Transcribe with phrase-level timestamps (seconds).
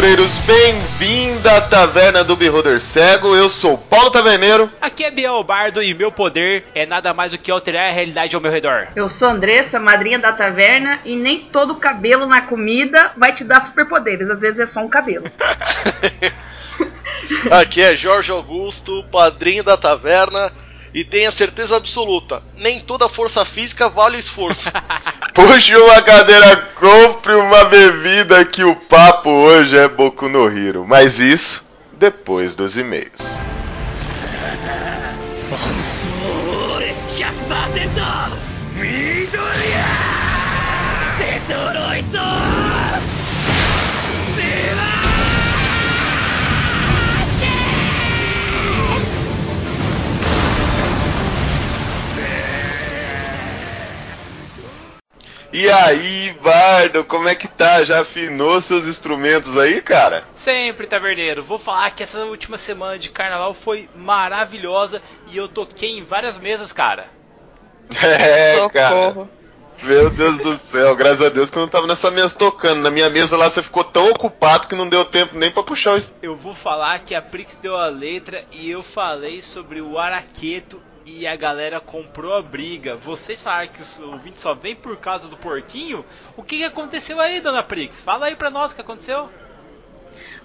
[0.00, 3.36] Aventureiros, bem-vindo à Taverna do Beholder Cego.
[3.36, 4.72] Eu sou Paulo Taverneiro.
[4.80, 8.34] Aqui é Biel Bardo e meu poder é nada mais do que alterar a realidade
[8.34, 8.88] ao meu redor.
[8.96, 13.66] Eu sou Andressa, madrinha da taverna, e nem todo cabelo na comida vai te dar
[13.66, 15.26] superpoderes, às vezes é só um cabelo.
[17.52, 20.50] Aqui é Jorge Augusto, padrinho da taverna,
[20.92, 24.70] e tenha certeza absoluta, nem toda força física vale o esforço.
[25.34, 30.84] Puxe uma cadeira, compre uma bebida que o papo hoje é Boku no Hiro.
[30.86, 33.22] Mas isso depois dos e-mails.
[55.52, 57.82] E aí, Bardo, como é que tá?
[57.82, 60.24] Já afinou seus instrumentos aí, cara?
[60.34, 61.42] Sempre, taverneiro.
[61.42, 66.38] Vou falar que essa última semana de carnaval foi maravilhosa e eu toquei em várias
[66.38, 67.08] mesas, cara.
[68.00, 69.28] É, cara.
[69.82, 72.82] Meu Deus do céu, graças a Deus que eu não tava nessa mesa tocando.
[72.82, 75.96] Na minha mesa lá você ficou tão ocupado que não deu tempo nem pra puxar
[75.96, 76.00] o.
[76.22, 80.80] Eu vou falar que a Prix deu a letra e eu falei sobre o araqueto
[81.04, 82.96] e a galera comprou a briga.
[82.96, 86.04] Vocês falaram que os ouvintes só vem por causa do porquinho?
[86.36, 88.02] O que, que aconteceu aí, dona Prix?
[88.02, 89.28] Fala aí pra nós o que aconteceu.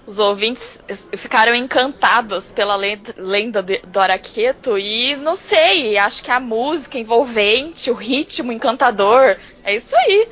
[0.06, 0.78] Os ouvintes
[1.16, 7.94] ficaram encantados pela lenda do Araqueto e não sei, acho que a música envolvente, o
[7.94, 10.28] ritmo encantador, é isso aí.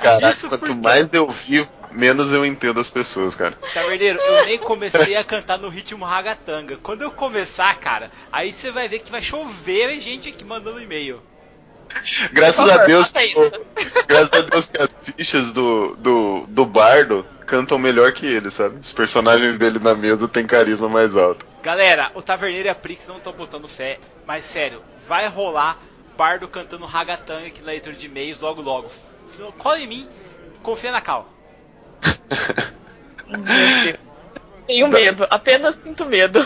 [0.00, 0.74] Caraca, isso quanto porque...
[0.74, 3.56] mais eu vivo, menos eu entendo as pessoas, cara.
[3.72, 6.76] Taverneiro, eu nem comecei a cantar no ritmo ragatanga.
[6.76, 11.22] Quando eu começar, cara, aí você vai ver que vai chover gente aqui mandando e-mail.
[12.32, 13.12] Graças favor, a Deus,
[14.08, 18.80] graças a Deus que as fichas do, do, do bardo cantam melhor que ele, sabe?
[18.80, 21.46] Os personagens dele na mesa têm carisma mais alto.
[21.62, 25.78] Galera, o Taverneiro e a Prix não estão botando fé, mas sério, vai rolar
[26.16, 28.90] bardo cantando ragatanga aqui na leitura de e-mails logo logo.
[29.58, 30.08] Cola em mim,
[30.62, 31.33] confia na Cal.
[34.66, 36.40] Tenho medo, apenas sinto medo.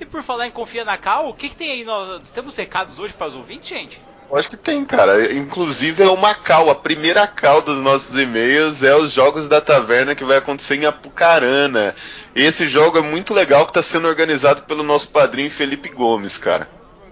[0.00, 1.84] e por falar em confia na Cal, o que, que tem aí?
[1.84, 4.00] Nós temos recados hoje para os ouvintes, gente?
[4.32, 5.32] Acho que tem, cara.
[5.32, 6.68] Inclusive é uma cal.
[6.68, 10.84] A primeira cal dos nossos e-mails é os jogos da taverna que vai acontecer em
[10.84, 11.94] Apucarana.
[12.34, 16.68] Esse jogo é muito legal que está sendo organizado pelo nosso padrinho Felipe Gomes, cara.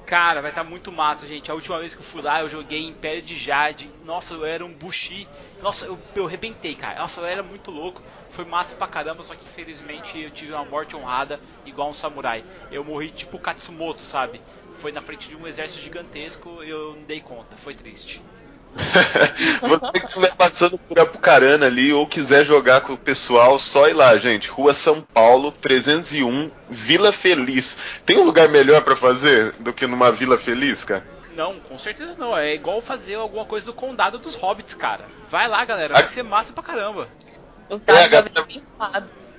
[0.07, 1.51] Cara, vai estar tá muito massa, gente.
[1.51, 3.95] A última vez que eu fui lá, eu joguei Império de Jade.
[4.03, 5.29] Nossa, eu era um Bushi.
[5.63, 7.01] Nossa, eu, eu arrebentei, cara.
[7.01, 8.03] Nossa, eu era muito louco.
[8.29, 12.45] Foi massa pra caramba, só que infelizmente eu tive uma morte honrada igual um samurai.
[12.71, 14.43] Eu morri tipo Katsumoto, sabe?
[14.73, 17.57] Foi na frente de um exército gigantesco e eu não dei conta.
[17.57, 18.23] Foi triste.
[18.75, 23.95] Você que estiver passando por Apucarana ali ou quiser jogar com o pessoal, só ir
[23.95, 24.49] lá, gente.
[24.49, 27.77] Rua São Paulo, 301, Vila Feliz.
[28.05, 31.07] Tem um lugar melhor para fazer do que numa Vila Feliz, cara?
[31.37, 32.37] Não, com certeza não.
[32.37, 35.05] É igual fazer alguma coisa do Condado dos Hobbits, cara.
[35.31, 35.95] Vai lá, galera.
[35.95, 36.09] Vai a...
[36.09, 37.09] ser massa pra caramba.
[37.69, 39.35] Os dados é, já vêm pensados.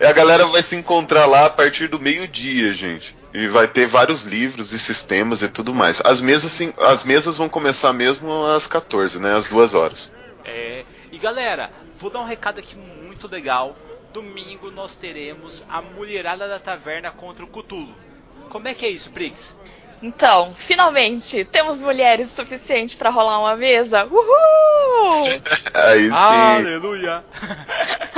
[0.00, 3.16] a galera vai se encontrar lá a partir do meio-dia, gente.
[3.38, 6.00] E vai ter vários livros e sistemas e tudo mais.
[6.02, 9.34] As mesas, sim, as mesas vão começar mesmo às 14, né?
[9.34, 10.10] Às duas horas.
[10.42, 10.86] É.
[11.12, 13.76] E galera, vou dar um recado aqui muito legal.
[14.10, 17.94] Domingo nós teremos a Mulherada da Taverna contra o Cutulo.
[18.48, 19.54] Como é que é isso, Prix?
[20.06, 24.04] Então, finalmente, temos mulheres suficientes para rolar uma mesa.
[24.06, 25.24] Uhul!
[25.74, 26.10] Aí sim.
[26.12, 27.24] Aleluia!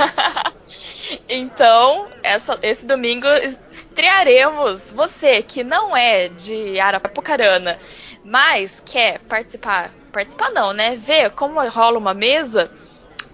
[1.27, 3.27] então, essa, esse domingo
[3.71, 4.79] estrearemos.
[4.91, 7.79] Você que não é de Arapucarana,
[8.23, 10.95] mas quer participar, participar não, né?
[10.95, 12.69] Ver como rola uma mesa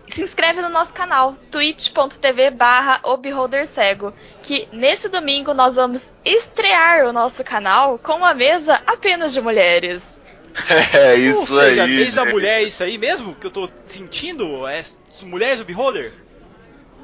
[0.10, 3.02] se inscreve no nosso canal, twitch.tv barra
[3.68, 9.42] cego, que nesse domingo nós vamos estrear o nosso canal com uma mesa apenas de
[9.42, 10.16] mulheres.
[10.94, 11.98] É isso Ou seja, aí.
[11.98, 14.66] Desde a mulher é isso aí mesmo que eu tô sentindo?
[14.66, 14.84] É
[15.24, 16.14] mulheres do Beholder?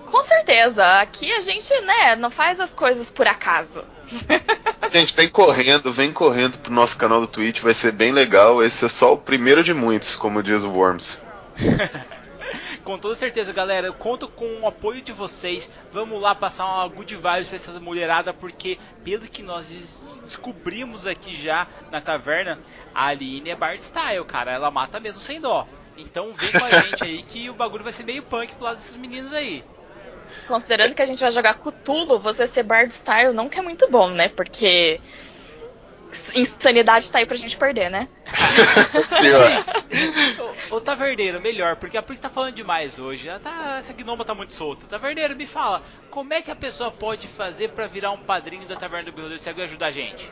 [0.05, 0.85] Com certeza.
[0.99, 3.83] Aqui a gente, né, não faz as coisas por acaso.
[4.91, 8.61] Gente, vem correndo, vem correndo pro nosso canal do Twitch, vai ser bem legal.
[8.61, 11.17] Esse é só o primeiro de muitos, como diz o Worms.
[12.81, 13.87] com toda certeza, galera.
[13.87, 15.71] Eu conto com o apoio de vocês.
[15.91, 19.67] Vamos lá passar uma good vibes pra essa mulherada, porque pelo que nós
[20.23, 22.59] descobrimos aqui já na taverna,
[22.93, 24.51] a Aline é Bard Style, cara.
[24.51, 25.67] Ela mata mesmo sem dó.
[25.97, 28.77] Então vem com a gente aí que o bagulho vai ser meio punk pro lado
[28.77, 29.63] desses meninos aí.
[30.47, 33.89] Considerando que a gente vai jogar Cutulo, você ser Bard Style não que é muito
[33.89, 34.29] bom, né?
[34.29, 34.99] Porque
[36.35, 38.07] insanidade tá aí pra gente perder, né?
[40.71, 43.27] Ô, ô Taverneiro, melhor, porque a Pris tá falando demais hoje.
[43.27, 44.85] Ela tá, essa gnoma tá muito solta.
[44.87, 48.75] Taverneiro, me fala, como é que a pessoa pode fazer para virar um padrinho da
[48.75, 50.31] Taverna do Beholder Cego e ajudar a gente?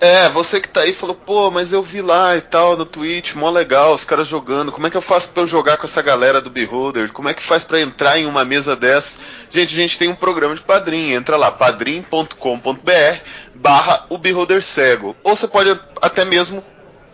[0.00, 3.34] É, você que tá aí falou, pô, mas eu vi lá e tal no Twitch,
[3.34, 4.72] mó legal, os caras jogando.
[4.72, 7.12] Como é que eu faço pra eu jogar com essa galera do Beholder?
[7.12, 9.20] Como é que faz para entrar em uma mesa dessas?
[9.50, 11.16] Gente, a gente tem um programa de padrinho.
[11.16, 12.28] Entra lá, padrim.com.br
[13.54, 15.16] barra o Beholder Cego.
[15.22, 16.62] Ou você pode até mesmo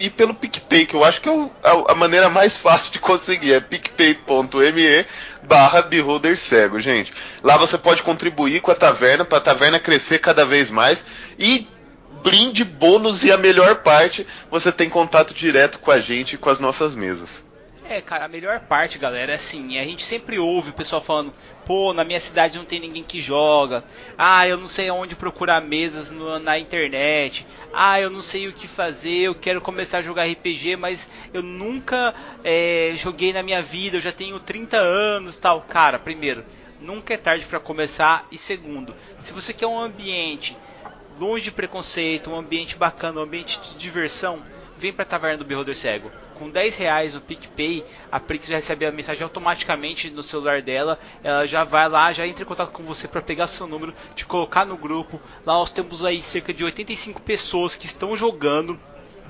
[0.01, 3.53] ir pelo PicPay, que eu acho que é a, a maneira mais fácil de conseguir.
[3.53, 5.07] É picpay.me
[5.43, 7.13] barra Beholder Cego, gente.
[7.43, 11.05] Lá você pode contribuir com a taverna, para a taverna crescer cada vez mais.
[11.39, 11.69] E
[12.23, 16.51] brinde, bônus e a melhor parte, você tem contato direto com a gente e com
[16.51, 17.47] as nossas mesas.
[17.89, 21.35] É, cara, a melhor parte, galera, é assim, a gente sempre ouve o pessoal falando,
[21.71, 23.85] pô, na minha cidade não tem ninguém que joga,
[24.19, 28.53] ah, eu não sei onde procurar mesas no, na internet, ah, eu não sei o
[28.53, 32.13] que fazer, eu quero começar a jogar RPG, mas eu nunca
[32.43, 35.61] é, joguei na minha vida, eu já tenho 30 anos tal.
[35.61, 36.45] Cara, primeiro,
[36.81, 40.57] nunca é tarde para começar, e segundo, se você quer um ambiente
[41.21, 44.43] longe de preconceito, um ambiente bacana, um ambiente de diversão,
[44.77, 46.11] vem para a Taverna do Beholder Cego.
[46.41, 50.99] Com 10 reais no PicPay, a Prix já recebe a mensagem automaticamente no celular dela.
[51.23, 54.25] Ela já vai lá, já entra em contato com você para pegar seu número, te
[54.25, 55.21] colocar no grupo.
[55.45, 58.81] Lá nós temos aí cerca de 85 pessoas que estão jogando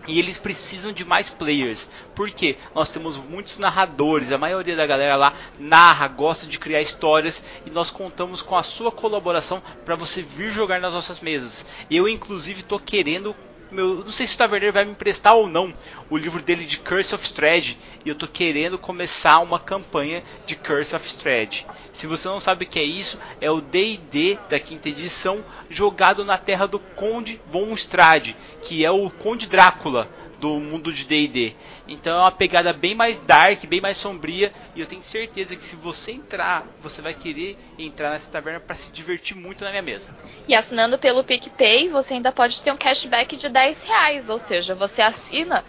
[0.06, 1.90] e eles precisam de mais players.
[2.14, 7.44] Porque nós temos muitos narradores, a maioria da galera lá narra, gosta de criar histórias
[7.66, 11.66] e nós contamos com a sua colaboração para você vir jogar nas nossas mesas.
[11.90, 13.34] Eu inclusive estou querendo
[13.70, 15.72] meu, não sei se o Taverneiro vai me emprestar ou não
[16.08, 20.56] o livro dele de Curse of Strahd e eu tô querendo começar uma campanha de
[20.56, 21.66] Curse of Strahd.
[21.92, 26.24] Se você não sabe o que é isso, é o D&D da quinta edição jogado
[26.24, 30.08] na terra do Conde von Strahd, que é o Conde Drácula
[30.40, 31.54] do mundo de D&D.
[31.86, 35.62] Então é uma pegada bem mais dark, bem mais sombria, e eu tenho certeza que
[35.62, 39.82] se você entrar, você vai querer entrar nessa taverna para se divertir muito na minha
[39.82, 40.14] mesa.
[40.48, 44.74] E assinando pelo PicPay, você ainda pode ter um cashback de 10 reais, ou seja,
[44.74, 45.64] você assina,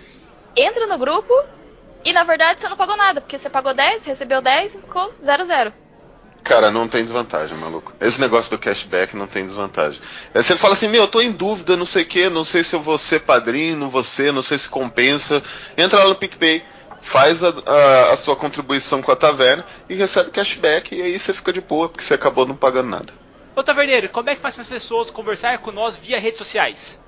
[0.56, 1.34] entra no grupo
[2.06, 5.14] e na verdade você não pagou nada, porque você pagou 10, recebeu 10 e ficou
[5.22, 5.74] 00.
[6.44, 7.94] Cara, não tem desvantagem, maluco.
[8.02, 10.02] Esse negócio do cashback não tem desvantagem.
[10.34, 12.64] Aí você fala assim, meu, eu tô em dúvida, não sei o que, não sei
[12.64, 15.42] se eu vou ser padrinho, não vou ser, não sei se compensa.
[15.78, 16.64] Entra lá no PicPay,
[17.02, 21.34] faz a, a, a sua contribuição com a taverna e recebe cashback e aí você
[21.34, 23.14] fica de boa, porque você acabou não pagando nada.
[23.56, 27.01] Ô Taverneiro, como é que faz para as pessoas conversar com nós via redes sociais?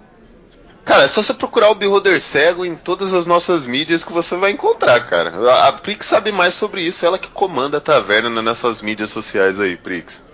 [0.85, 4.35] Cara, é só você procurar o Beholder Cego em todas as nossas mídias que você
[4.35, 5.31] vai encontrar, cara.
[5.67, 9.77] A, Prix sabe mais sobre isso, ela que comanda a taverna nessas mídias sociais aí,
[9.77, 10.25] Prix.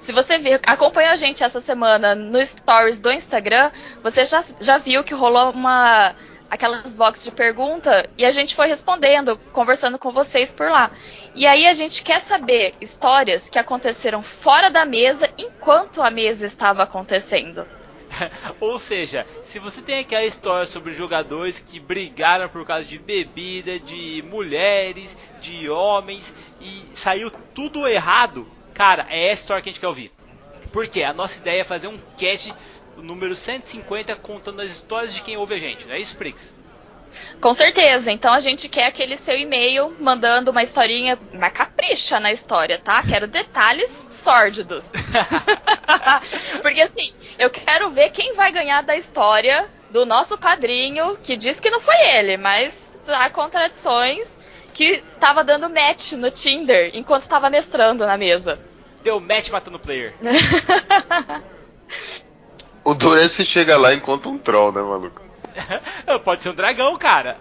[0.00, 3.70] Se você acompanha a gente essa semana no Stories do Instagram,
[4.02, 6.16] você já, já viu que rolou uma
[6.50, 10.90] aquelas boxes de pergunta e a gente foi respondendo, conversando com vocês por lá.
[11.32, 16.44] E aí a gente quer saber histórias que aconteceram fora da mesa enquanto a mesa
[16.44, 17.64] estava acontecendo.
[18.60, 23.78] Ou seja, se você tem aquela história sobre jogadores que brigaram por causa de bebida,
[23.78, 29.80] de mulheres, de homens e saiu tudo errado, cara, é essa história que a gente
[29.80, 30.12] quer ouvir.
[30.72, 32.54] Porque a nossa ideia é fazer um cast
[32.96, 36.56] número 150 contando as histórias de quem ouve a gente, não é isso, Prix?
[37.40, 38.10] Com certeza.
[38.10, 43.02] Então a gente quer aquele seu e-mail mandando uma historinha, mas capricha na história, tá?
[43.02, 44.84] Quero detalhes sórdidos.
[46.60, 51.58] Porque assim, eu quero ver quem vai ganhar da história do nosso padrinho, que diz
[51.58, 54.38] que não foi ele, mas há contradições
[54.72, 58.58] que tava dando match no Tinder enquanto estava mestrando na mesa.
[59.02, 60.14] Deu match matando o player.
[62.84, 65.29] o Durance chega lá enquanto um troll, né, maluco?
[66.24, 67.38] Pode ser um dragão, cara.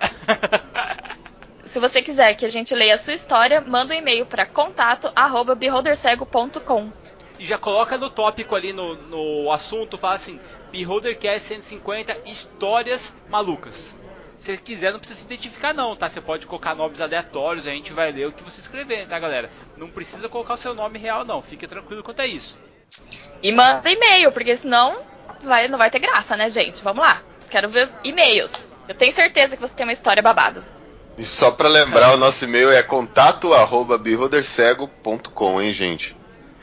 [1.64, 6.92] Se você quiser que a gente leia a sua história, manda um e-mail para contato@beholdercego.com.
[7.38, 10.40] E já coloca no tópico ali no, no assunto, fala assim:
[10.72, 13.98] Beholdercast 150 histórias malucas.
[14.38, 16.10] Se quiser, não precisa se identificar não, tá?
[16.10, 19.52] Você pode colocar nomes aleatórios, a gente vai ler o que você escrever, tá, galera?
[19.76, 22.58] Não precisa colocar o seu nome real não, fique tranquilo quanto a isso.
[23.44, 25.04] E manda e-mail, porque senão
[25.44, 26.82] vai, não vai ter graça, né, gente?
[26.84, 27.22] Vamos lá.
[27.50, 28.52] Quero ver e-mails.
[28.88, 30.64] Eu tenho certeza que você tem uma história babado.
[31.18, 36.16] E só para lembrar, o nosso e-mail é contato@beholdercego.com, hein, gente?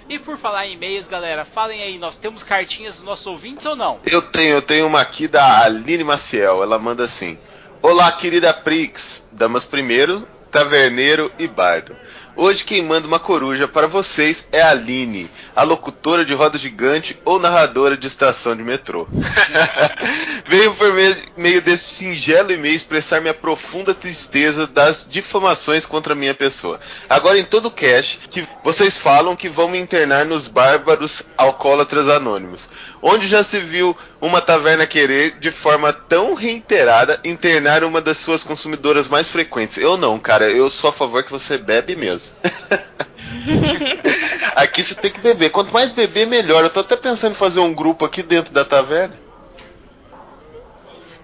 [0.09, 3.77] E por falar em e-mails, galera, falem aí, nós temos cartinhas dos nossos ouvintes ou
[3.77, 3.99] não?
[4.07, 6.63] Eu tenho, eu tenho uma aqui da Aline Maciel.
[6.63, 7.39] Ela manda assim:
[7.83, 11.95] Olá, querida Prix, damas primeiro, taverneiro e bardo.
[12.39, 17.19] Hoje quem manda uma coruja para vocês é a Aline, a locutora de roda gigante
[17.25, 19.09] ou narradora de estação de metrô.
[20.47, 20.93] Venho por
[21.35, 26.79] meio deste singelo e-mail expressar minha profunda tristeza das difamações contra minha pessoa.
[27.09, 32.11] Agora em todo o cast, que vocês falam que vão me internar nos bárbaros alcoólatras
[32.11, 32.69] anônimos.
[33.03, 38.43] Onde já se viu uma taverna querer, de forma tão reiterada, internar uma das suas
[38.43, 39.79] consumidoras mais frequentes?
[39.79, 40.51] Eu não, cara.
[40.51, 42.33] Eu sou a favor que você bebe mesmo.
[44.57, 45.51] aqui você tem que beber.
[45.51, 46.65] Quanto mais beber, melhor.
[46.65, 49.26] Eu tô até pensando em fazer um grupo aqui dentro da taverna.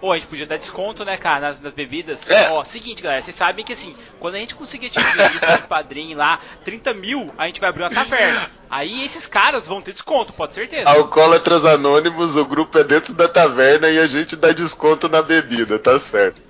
[0.02, 2.28] Pô, a gente podia dar desconto, né, cara, nas, nas bebidas.
[2.28, 2.50] É.
[2.50, 5.06] Ó, seguinte, galera, vocês sabem que assim, quando a gente conseguir atingir
[5.64, 8.50] o padrinho lá, 30 mil, a gente vai abrir uma taverna.
[8.68, 10.90] Aí esses caras vão ter desconto, pode certeza.
[10.90, 15.78] Alcoólatras Anônimos, o grupo é dentro da taverna e a gente dá desconto na bebida,
[15.78, 16.42] tá certo.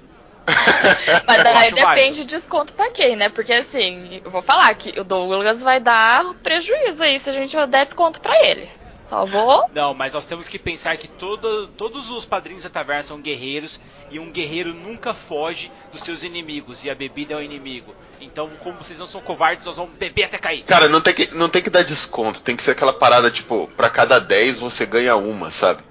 [1.28, 3.28] Mas daí depende de desconto pra quem, né?
[3.28, 7.54] Porque assim, eu vou falar que o Douglas vai dar prejuízo aí se a gente
[7.66, 8.66] der desconto pra ele.
[9.12, 9.68] Só vou.
[9.74, 13.78] Não, mas nós temos que pensar que todo, todos os padrinhos da taverna são guerreiros
[14.10, 17.94] e um guerreiro nunca foge dos seus inimigos e a bebida é o inimigo.
[18.22, 20.64] Então, como vocês não são covardes, nós vamos beber até cair.
[20.64, 23.70] Cara, não tem, que, não tem que dar desconto, tem que ser aquela parada, tipo,
[23.76, 25.82] pra cada 10 você ganha uma, sabe?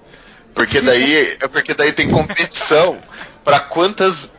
[0.56, 3.04] Porque daí, é porque daí tem competição
[3.44, 4.32] pra quantas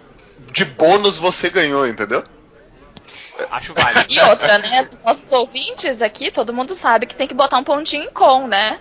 [0.53, 2.25] de bônus você ganhou, entendeu?
[3.51, 4.07] Acho válido.
[4.13, 4.89] E outra, né?
[5.05, 8.79] Nossos ouvintes aqui, todo mundo sabe que tem que botar um pontinho em com, né?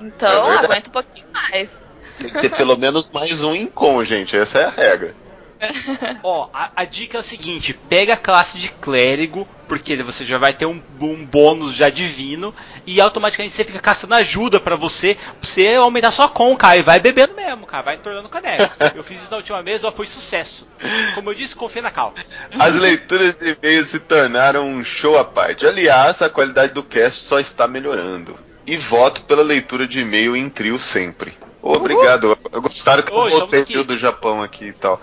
[0.00, 0.64] É Então, verdade.
[0.66, 1.70] aguenta um pouquinho mais.
[2.18, 5.14] Tem que ter pelo menos mais um incom, gente, essa é a regra.
[6.22, 10.38] Ó, a, a dica é o seguinte: pega a classe de clérigo, porque você já
[10.38, 12.54] vai ter um, um bônus já divino,
[12.86, 16.82] e automaticamente você fica caçando ajuda pra você, pra você aumentar sua com, cara, e
[16.82, 18.70] vai bebendo mesmo, cara, vai entornando caneca.
[18.94, 20.66] Eu fiz isso na última vez, ó, foi sucesso.
[21.14, 22.14] Como eu disse, confia na cal.
[22.58, 25.66] As leituras de e-mails se tornaram um show à parte.
[25.66, 28.38] Aliás, a qualidade do cast só está melhorando.
[28.66, 31.34] E voto pela leitura de e-mail em trio sempre.
[31.62, 32.38] Obrigado.
[32.52, 35.00] Gostaram que eu estamos voltei do Japão aqui e tal.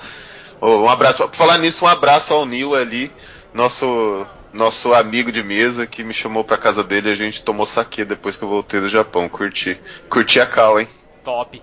[0.62, 1.28] Um abraço.
[1.28, 3.12] Por falar nisso, um abraço ao Nil ali,
[3.54, 7.66] nosso nosso amigo de mesa que me chamou pra casa dele e a gente tomou
[7.66, 9.28] saque depois que eu voltei do Japão.
[9.28, 9.78] Curti.
[10.10, 10.88] Curti a cal, hein?
[11.24, 11.62] Top.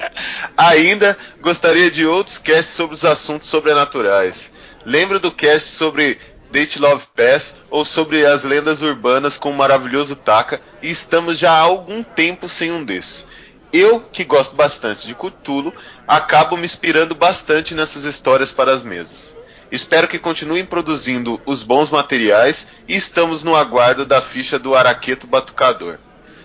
[0.56, 4.50] Ainda gostaria de outros casts sobre os assuntos sobrenaturais.
[4.86, 6.18] Lembra do cast sobre
[6.50, 11.52] Date Love Pass ou sobre as lendas urbanas com o maravilhoso Taka e estamos já
[11.52, 13.26] há algum tempo sem um desses.
[13.72, 15.72] Eu, que gosto bastante de Cthulhu,
[16.06, 19.36] acabo me inspirando bastante nessas histórias para as mesas.
[19.70, 25.28] Espero que continuem produzindo os bons materiais e estamos no aguardo da ficha do Araqueto
[25.28, 25.98] Batucador.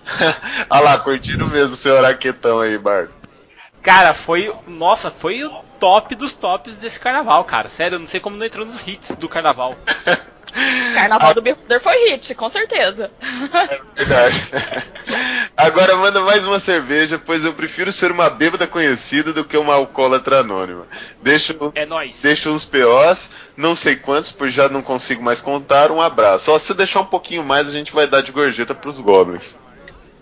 [0.70, 3.12] ah lá, curtindo mesmo o seu Araquetão aí, Bardo.
[3.82, 4.54] Cara, foi.
[4.68, 7.70] Nossa, foi o top dos tops desse carnaval, cara.
[7.70, 9.76] Sério, eu não sei como não entrou nos hits do carnaval.
[10.94, 13.12] Carnaval do Bicuder foi hit, com certeza.
[13.96, 14.42] Verdade.
[15.56, 19.74] Agora manda mais uma cerveja, pois eu prefiro ser uma bêbada conhecida do que uma
[19.74, 20.88] alcoólatra anônima.
[21.22, 22.22] Deixo uns, É nóis.
[22.22, 25.92] deixo uns POs, não sei quantos, pois já não consigo mais contar.
[25.92, 26.46] Um abraço.
[26.46, 29.58] Só se deixar um pouquinho mais, a gente vai dar de gorjeta pros goblins.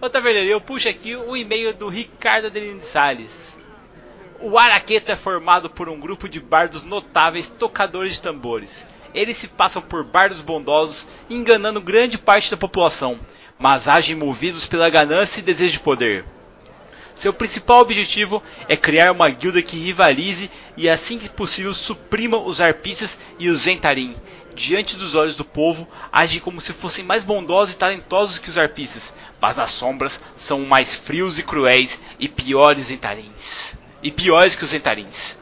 [0.01, 3.55] Ô Taverneiro, eu puxo aqui o e-mail do Ricardo Adelino Salles.
[4.39, 8.85] O Araqueto é formado por um grupo de bardos notáveis tocadores de tambores.
[9.13, 13.19] Eles se passam por bardos bondosos, enganando grande parte da população,
[13.59, 16.25] mas agem movidos pela ganância e desejo de poder.
[17.15, 22.59] Seu principal objetivo é criar uma guilda que rivalize e, assim que possível, suprima os
[22.59, 24.15] arpistas e os Zentarim.
[24.55, 28.57] Diante dos olhos do povo, agem como se fossem mais bondosos e talentosos que os
[28.57, 33.77] arpistas, mas nas sombras são mais frios e cruéis e piores Zentarins.
[34.01, 35.37] E piores que os Zentarins.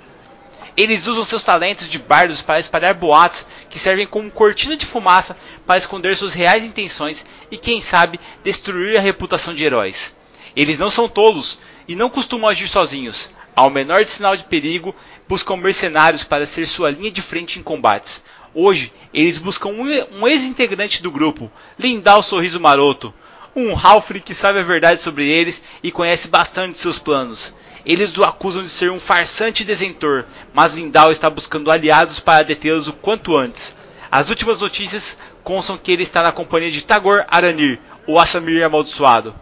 [0.76, 5.38] Eles usam seus talentos de bardos para espalhar boatos que servem como cortina de fumaça
[5.66, 10.16] para esconder suas reais intenções e, quem sabe, destruir a reputação de heróis.
[10.56, 13.32] Eles não são tolos e não costumam agir sozinhos.
[13.56, 14.96] Ao menor sinal de perigo,
[15.28, 18.24] buscam mercenários para ser sua linha de frente em combates.
[18.54, 23.14] Hoje, eles buscam um, ex-integrante do grupo, Lindal Sorriso Maroto,
[23.56, 27.54] um Halfling que sabe a verdade sobre eles e conhece bastante seus planos.
[27.86, 32.44] Eles o acusam de ser um farsante e desentor, mas Lindal está buscando aliados para
[32.44, 33.76] detê-los o quanto antes.
[34.12, 39.34] As últimas notícias constam que ele está na companhia de Tagor Aranir, o Assamir amaldiçoado.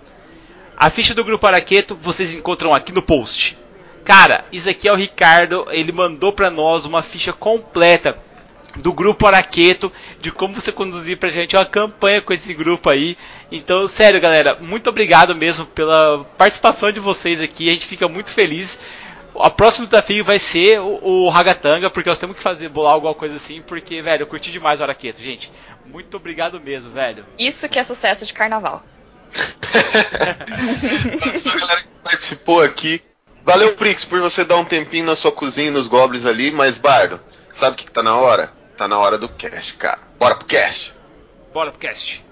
[0.77, 3.57] A ficha do grupo Araqueto vocês encontram aqui no post.
[4.05, 8.17] Cara, isso aqui é o Ricardo, ele mandou pra nós uma ficha completa
[8.77, 13.17] do grupo Araqueto, de como você conduzir pra gente uma campanha com esse grupo aí.
[13.51, 17.69] Então, sério, galera, muito obrigado mesmo pela participação de vocês aqui.
[17.69, 18.79] A gente fica muito feliz.
[19.33, 23.13] O próximo desafio vai ser o, o Ragatanga, porque nós temos que fazer bolar alguma
[23.13, 25.51] coisa assim, porque, velho, eu curti demais o Araqueto, gente.
[25.85, 27.25] Muito obrigado mesmo, velho.
[27.37, 28.83] Isso que é sucesso de carnaval.
[31.49, 33.01] a galera que participou aqui.
[33.43, 37.19] Valeu, Prix, por você dar um tempinho na sua cozinha nos goblins ali, mas Bardo,
[37.53, 38.51] sabe o que, que tá na hora?
[38.79, 39.99] Tá na hora do cast, cara.
[40.17, 40.93] Bora pro cast!
[41.53, 42.23] Bora pro cast.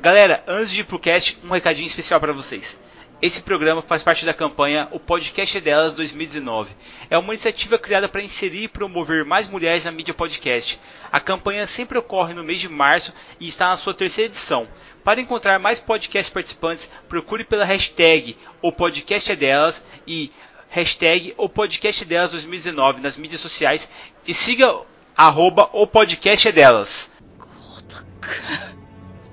[0.00, 2.80] Galera, antes de ir pro cast, um recadinho especial para vocês.
[3.22, 6.74] Esse programa faz parte da campanha O Podcast é Delas 2019.
[7.08, 10.80] É uma iniciativa criada para inserir e promover mais mulheres na mídia podcast.
[11.12, 14.66] A campanha sempre ocorre no mês de março e está na sua terceira edição.
[15.04, 20.32] Para encontrar mais podcast participantes, procure pela hashtag O Podcast é Delas e
[20.69, 23.89] hashtag O Podcast é Delas 2019 nas mídias sociais
[24.25, 24.81] e siga
[25.15, 27.11] arroba O Podcast é Delas.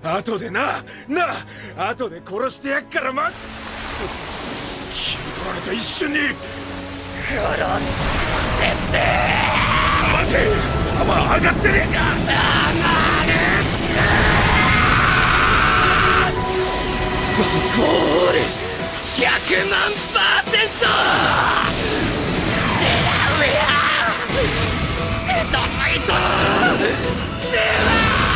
[0.03, 1.27] 後でなな
[1.77, 3.31] あ後で殺してやっからま
[4.95, 6.29] 君とられと一緒に殺
[8.59, 8.99] せて
[10.13, 10.39] 待て
[10.99, 12.01] 弾上がってねえか
[17.39, 18.39] ワンコール
[19.18, 19.22] 100
[19.72, 19.80] 万
[20.14, 20.84] パーセント
[22.80, 24.12] デラウェア
[25.26, 26.08] ヘドファイト
[27.50, 28.35] デラ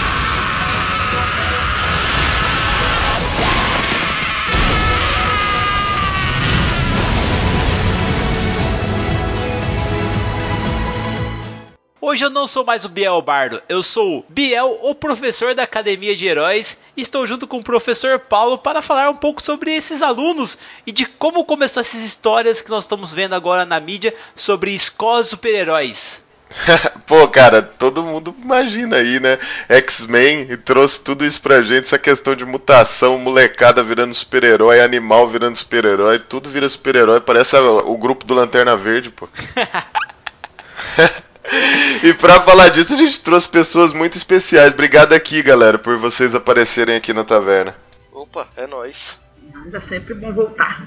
[12.02, 15.64] Hoje eu não sou mais o Biel Bardo, eu sou o Biel, o professor da
[15.64, 19.76] Academia de Heróis, e estou junto com o professor Paulo para falar um pouco sobre
[19.76, 24.14] esses alunos e de como começou essas histórias que nós estamos vendo agora na mídia
[24.34, 26.24] sobre escolas super-heróis.
[27.06, 29.38] Pô, cara, todo mundo imagina aí, né?
[29.68, 35.58] X-Men trouxe tudo isso pra gente, essa questão de mutação, molecada virando super-herói, animal virando
[35.58, 39.28] super-herói, tudo vira super-herói, parece o grupo do Lanterna Verde, pô.
[42.04, 44.74] E pra falar disso, a gente trouxe pessoas muito especiais.
[44.74, 47.76] Obrigado aqui, galera, por vocês aparecerem aqui na taverna.
[48.12, 49.20] Opa, é nóis.
[49.54, 50.86] Ainda sempre bom voltar.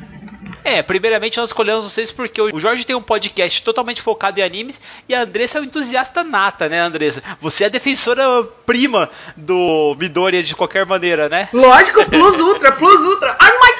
[0.64, 4.80] É, primeiramente nós escolhemos vocês porque o Jorge tem um podcast totalmente focado em animes
[5.08, 7.22] e a Andressa é um entusiasta nata, né, Andressa?
[7.40, 11.48] Você é a defensora prima do Midoriya de qualquer maneira, né?
[11.52, 13.36] Lógico, Plus Ultra, Plus Ultra.
[13.38, 13.72] Armageddon!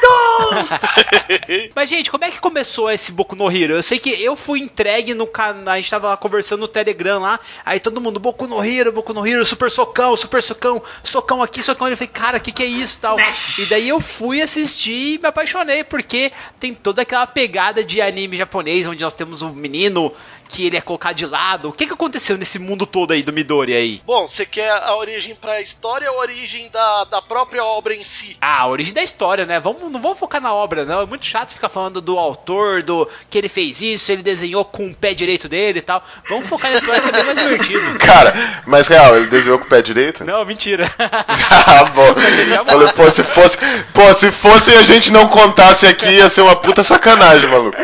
[1.75, 3.75] Mas, gente, como é que começou esse Boku no Hero?
[3.75, 7.21] Eu sei que eu fui entregue no canal, a gente tava lá conversando no Telegram
[7.21, 11.43] lá, aí todo mundo, Boku no Hero, Boku no Hero, super socão, super socão, socão
[11.43, 11.95] aqui, socão ali.
[11.95, 13.17] Eu falei, cara, o que, que é isso e tal?
[13.59, 18.37] E daí eu fui assistir e me apaixonei, porque tem toda aquela pegada de anime
[18.37, 20.13] japonês, onde nós temos um menino
[20.49, 21.69] que ele é colocado de lado.
[21.69, 24.03] O que, que aconteceu nesse mundo todo aí do Midori aí?
[24.07, 28.03] Bom, você quer a origem pra história ou a origem da, da própria obra em
[28.03, 28.37] si?
[28.41, 29.61] Ah, a origem da história, né?
[29.61, 31.03] Vamos, não vamos focar na obra, não.
[31.03, 34.89] É muito chato ficar falando do autor, do que ele fez isso, ele desenhou com
[34.89, 36.03] o pé direito dele e tal.
[36.29, 37.99] Vamos focar na história que é bem mais divertido.
[38.05, 38.35] Cara,
[38.67, 40.25] mas real, ele desenhou com o pé direito?
[40.25, 40.91] Não, mentira.
[40.99, 42.15] ah, bom.
[42.67, 43.59] Falei, pô, se fosse.
[43.93, 47.77] Pô, se fosse e a gente não contasse aqui, ia ser uma puta sacanagem, maluco.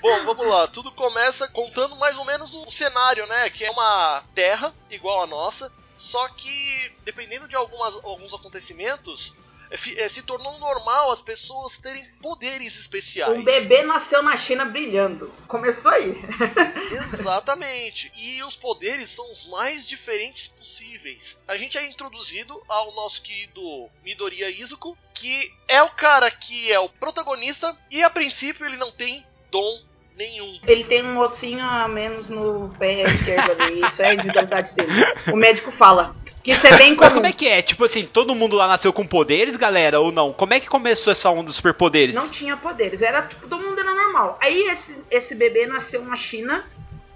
[0.00, 0.68] Bom, vamos lá.
[0.68, 3.50] Tudo começa contando mais ou menos o cenário, né?
[3.50, 9.34] Que é uma terra igual a nossa, só que dependendo de algumas, alguns acontecimentos,
[9.76, 13.40] se tornou normal as pessoas terem poderes especiais.
[13.40, 15.32] Um bebê nasceu na China brilhando.
[15.48, 16.14] Começou aí.
[16.90, 18.10] Exatamente.
[18.20, 21.42] E os poderes são os mais diferentes possíveis.
[21.48, 26.78] A gente é introduzido ao nosso querido Midoriya Izuku, que é o cara que é
[26.78, 29.82] o protagonista e a princípio ele não tem dom
[30.16, 30.58] nenhum.
[30.66, 33.80] Ele tem um ossinho a menos no pé esquerdo ali.
[33.80, 34.92] Isso é a individualidade dele.
[35.32, 37.14] O médico fala isso é bem Mas comum.
[37.14, 37.62] como é que é?
[37.62, 40.32] Tipo assim, todo mundo lá nasceu com poderes, galera, ou não?
[40.32, 42.14] Como é que começou essa onda dos superpoderes?
[42.14, 43.00] Não tinha poderes.
[43.00, 44.38] Era tipo, todo mundo era normal.
[44.42, 46.64] Aí esse, esse bebê nasceu na China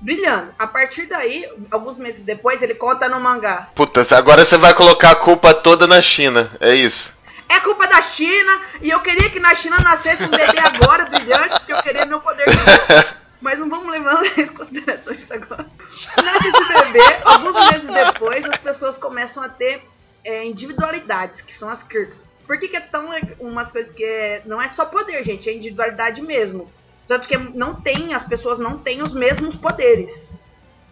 [0.00, 0.52] brilhando.
[0.58, 3.68] A partir daí, alguns meses depois, ele conta no mangá.
[3.74, 7.18] Puta, agora você vai colocar a culpa toda na China, é isso.
[7.48, 11.58] É culpa da China e eu queria que na China nascesse um bebê agora brilhante,
[11.60, 12.44] porque eu queria meu poder.
[13.40, 15.66] Mas não vamos levar em consideração isso agora.
[15.86, 19.82] Nasce esse bebê, alguns meses depois, as pessoas começam a ter
[20.24, 22.18] é, individualidades, que são as Kirks.
[22.46, 25.54] Por que, que é tão umas coisas que é, não é só poder, gente, é
[25.54, 26.70] individualidade mesmo.
[27.06, 30.10] Tanto que não tem, as pessoas não têm os mesmos poderes.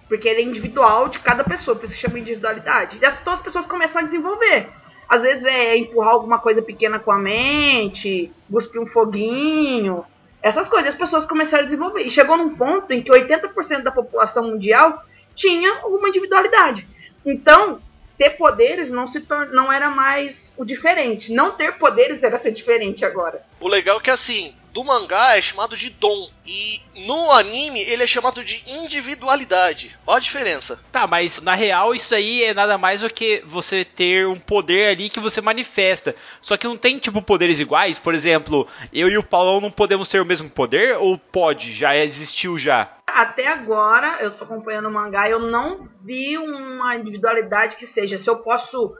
[0.08, 2.98] Porque ele é individual de cada pessoa, por isso que chama individualidade.
[3.00, 4.68] E as, todas as pessoas começam a desenvolver.
[5.08, 10.04] Às vezes é empurrar alguma coisa pequena com a mente, cuspir um foguinho,
[10.42, 10.92] essas coisas.
[10.92, 12.02] As pessoas começaram a desenvolver.
[12.02, 15.02] E chegou num ponto em que 80% da população mundial
[15.34, 16.86] tinha uma individualidade.
[17.24, 17.80] Então,
[18.16, 21.32] ter poderes não se não era mais o diferente.
[21.32, 23.44] Não ter poderes era ser diferente agora.
[23.60, 26.28] O legal é que assim, do mangá é chamado de dom.
[26.44, 29.96] E no anime ele é chamado de individualidade.
[30.06, 30.78] Olha a diferença.
[30.92, 34.90] Tá, mas na real isso aí é nada mais do que você ter um poder
[34.90, 36.14] ali que você manifesta.
[36.42, 37.98] Só que não tem tipo poderes iguais.
[37.98, 40.98] Por exemplo, eu e o Paulão não podemos ter o mesmo poder?
[40.98, 41.72] Ou pode?
[41.72, 42.90] Já existiu já?
[43.16, 48.18] Até agora, eu tô acompanhando o mangá, eu não vi uma individualidade que seja.
[48.18, 48.94] Se eu posso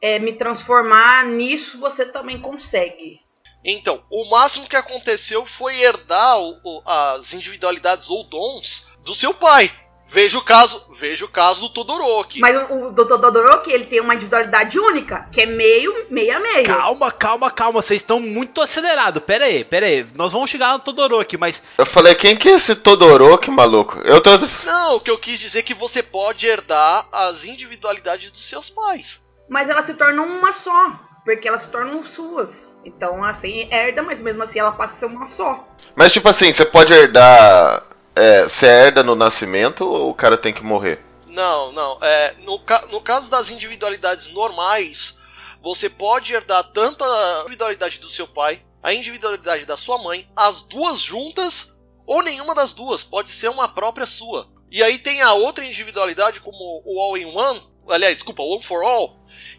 [0.00, 3.18] é, me transformar nisso, você também consegue.
[3.64, 9.34] Então, o máximo que aconteceu foi herdar o- o- as individualidades ou dons do seu
[9.34, 9.68] pai.
[10.10, 12.40] Veja o caso, veja o caso do Todoroki.
[12.40, 13.20] Mas o, o Dr.
[13.20, 16.64] Todoroki, ele tem uma individualidade única, que é meio, meio a meio.
[16.64, 17.82] Calma, calma, calma.
[17.82, 19.22] Vocês estão muito acelerados.
[19.22, 20.06] Pera aí, pera aí.
[20.14, 23.98] Nós vamos chegar no Todoroki, mas Eu falei, quem que é esse Todoroki, maluco?
[23.98, 24.30] Eu tô.
[24.64, 28.70] Não, o que eu quis dizer é que você pode herdar as individualidades dos seus
[28.70, 29.28] pais.
[29.46, 32.48] Mas elas se tornam uma só, porque elas se tornam suas.
[32.84, 35.66] Então, assim, herda, mas mesmo assim ela passa a ser uma só.
[35.94, 37.82] Mas tipo assim, você pode herdar.
[38.18, 41.00] É, você herda no nascimento ou o cara tem que morrer?
[41.28, 41.98] Não, não.
[42.02, 45.18] É, no, no caso das individualidades normais,
[45.62, 50.64] você pode herdar tanto a individualidade do seu pai, a individualidade da sua mãe, as
[50.64, 51.76] duas juntas,
[52.06, 53.04] ou nenhuma das duas.
[53.04, 54.48] Pode ser uma própria sua.
[54.70, 59.16] E aí tem a outra individualidade, como o All-in-One, aliás, desculpa, One for All,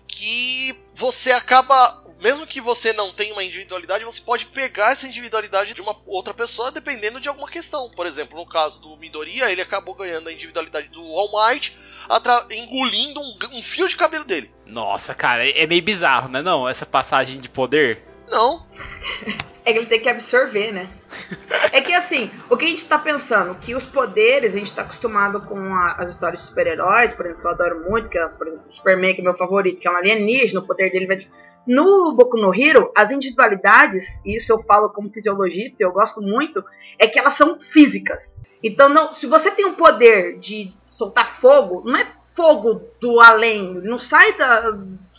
[0.07, 5.73] que você acaba, mesmo que você não tenha uma individualidade, você pode pegar essa individualidade
[5.73, 7.89] de uma outra pessoa dependendo de alguma questão.
[7.95, 11.77] Por exemplo, no caso do Midoriya, ele acabou ganhando a individualidade do All Might,
[12.09, 14.49] atra- engolindo um, um fio de cabelo dele.
[14.65, 16.41] Nossa, cara, é meio bizarro, né?
[16.41, 18.01] Não, essa passagem de poder.
[18.29, 18.65] Não,
[19.65, 20.89] É que ele tem que absorver, né?
[21.71, 24.81] É que assim, o que a gente tá pensando, que os poderes, a gente tá
[24.83, 28.47] acostumado com a- as histórias de super-heróis, por exemplo, eu adoro muito, que é, por
[28.47, 31.27] exemplo, o Superman, que é meu favorito, que é um alienígena, o poder dele vai.
[31.67, 36.63] No Boku no Hero, as individualidades, e isso eu falo como fisiologista, eu gosto muito,
[36.97, 38.23] é que elas são físicas.
[38.63, 43.73] Então, não, se você tem o poder de soltar fogo, não é fogo do além,
[43.83, 44.77] não sai da,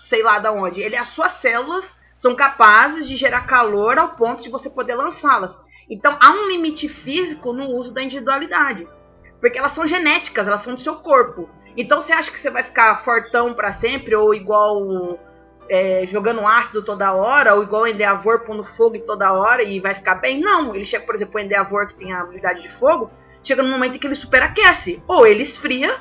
[0.08, 1.84] sei lá da onde, ele as suas células
[2.18, 5.56] são capazes de gerar calor ao ponto de você poder lançá-las.
[5.88, 8.86] Então há um limite físico no uso da individualidade,
[9.40, 11.48] porque elas são genéticas, elas são do seu corpo.
[11.76, 15.18] Então você acha que você vai ficar fortão pra sempre ou igual
[15.70, 19.94] é, jogando ácido toda hora ou igual o Endeavor pondo fogo toda hora e vai
[19.94, 20.40] ficar bem?
[20.40, 23.10] Não, ele chega, por exemplo, o Endeavor que tem a habilidade de fogo,
[23.44, 25.96] chega num momento em que ele superaquece, ou ele esfria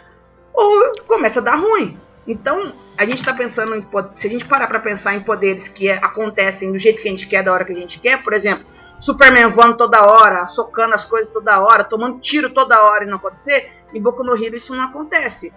[0.52, 1.98] ou começa a dar ruim.
[2.28, 3.86] Então, a gente tá pensando em
[4.20, 7.12] se a gente parar pra pensar em poderes que é- acontecem do jeito que a
[7.12, 8.66] gente quer, da hora que a gente quer, por exemplo,
[9.02, 13.18] Superman voando toda hora, socando as coisas toda hora, tomando tiro toda hora e não
[13.18, 15.54] acontecer, em Boku no Hero isso não acontece.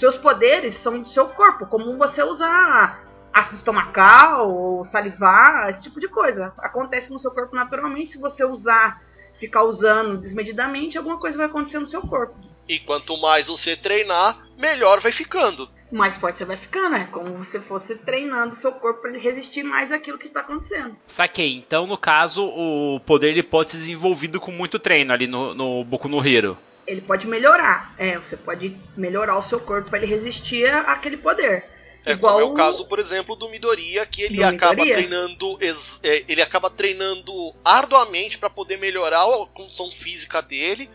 [0.00, 3.07] Seus poderes são do seu corpo, como você usar
[3.38, 6.52] ácido estomacal ou salivar, esse tipo de coisa.
[6.58, 9.02] Acontece no seu corpo naturalmente, se você usar,
[9.38, 12.34] ficar usando desmedidamente, alguma coisa vai acontecer no seu corpo.
[12.68, 15.68] E quanto mais você treinar, melhor vai ficando.
[15.90, 19.10] mais forte você vai ficando, é como se você fosse treinando o seu corpo para
[19.10, 20.94] ele resistir mais àquilo que está acontecendo.
[21.06, 21.56] Saquei.
[21.56, 25.82] Então, no caso, o poder ele pode ser desenvolvido com muito treino ali no, no
[25.84, 26.58] Boku no Hero.
[26.86, 31.64] Ele pode melhorar, é, você pode melhorar o seu corpo para ele resistir àquele poder.
[32.12, 34.94] É como é o caso, por exemplo, do Midoriya, que ele Do acaba Midoriya?
[34.96, 35.58] treinando,
[36.02, 40.90] é, ele acaba treinando arduamente para poder melhorar a condição física dele.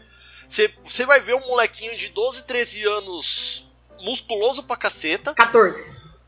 [0.84, 3.68] Você vai ver um molequinho de 12, 13 anos
[4.02, 5.84] musculoso pra caceta, 14.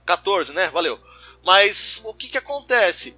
[0.05, 0.69] 14, né?
[0.69, 0.99] Valeu.
[1.43, 3.17] Mas o que que acontece?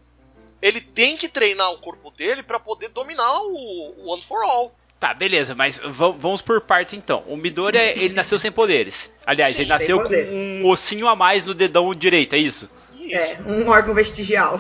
[0.62, 4.76] Ele tem que treinar o corpo dele para poder dominar o One for All.
[5.00, 7.24] Tá, beleza, mas va- vamos por partes então.
[7.28, 9.14] O Midoriya, ele nasceu sem poderes.
[9.26, 12.68] Aliás, Sim, ele nasceu com um ossinho a mais no dedão direito, é isso?
[12.96, 13.36] Isso.
[13.36, 14.60] É, um órgão vestigial.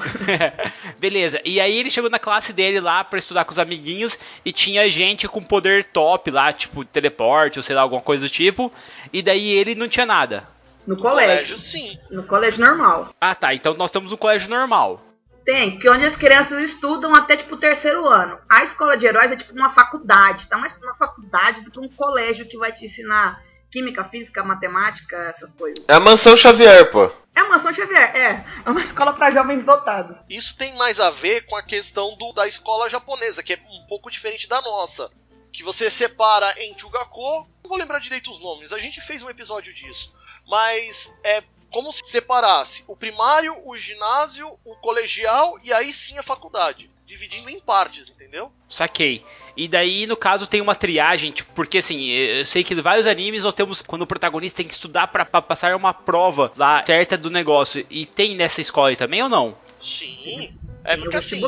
[0.99, 4.51] Beleza, e aí ele chegou na classe dele lá pra estudar com os amiguinhos e
[4.51, 8.71] tinha gente com poder top lá, tipo teleporte ou sei lá, alguma coisa do tipo,
[9.11, 10.47] e daí ele não tinha nada.
[10.85, 11.33] No No colégio.
[11.35, 11.97] colégio, sim.
[12.09, 13.09] No colégio normal.
[13.19, 15.03] Ah tá, então nós estamos no colégio normal.
[15.47, 18.37] Tem, porque onde as crianças estudam até tipo o terceiro ano.
[18.51, 21.87] A escola de heróis é tipo uma faculdade, tá mais uma faculdade do que um
[21.87, 25.85] colégio que vai te ensinar química, física, matemática, essas coisas.
[25.87, 27.09] É a mansão Xavier, pô.
[27.33, 28.45] É uma São Xavier, é.
[28.65, 30.17] É uma escola para jovens dotados.
[30.29, 33.85] Isso tem mais a ver com a questão do- da escola japonesa, que é um
[33.87, 35.09] pouco diferente da nossa.
[35.53, 39.29] Que você separa em Chugako, não vou lembrar direito os nomes, a gente fez um
[39.29, 40.13] episódio disso.
[40.49, 46.23] Mas é como se separasse o primário, o ginásio, o colegial e aí sim a
[46.23, 46.89] faculdade.
[47.05, 48.51] dividindo em partes, entendeu?
[48.67, 49.23] Saquei.
[49.55, 53.07] E daí, no caso, tem uma triagem, tipo, porque assim, eu sei que em vários
[53.07, 56.83] animes nós temos quando o protagonista tem que estudar pra, pra passar uma prova lá
[56.85, 57.85] certa do negócio.
[57.89, 59.57] E tem nessa escola aí também ou não?
[59.79, 60.53] Sim.
[60.83, 61.41] É porque assim.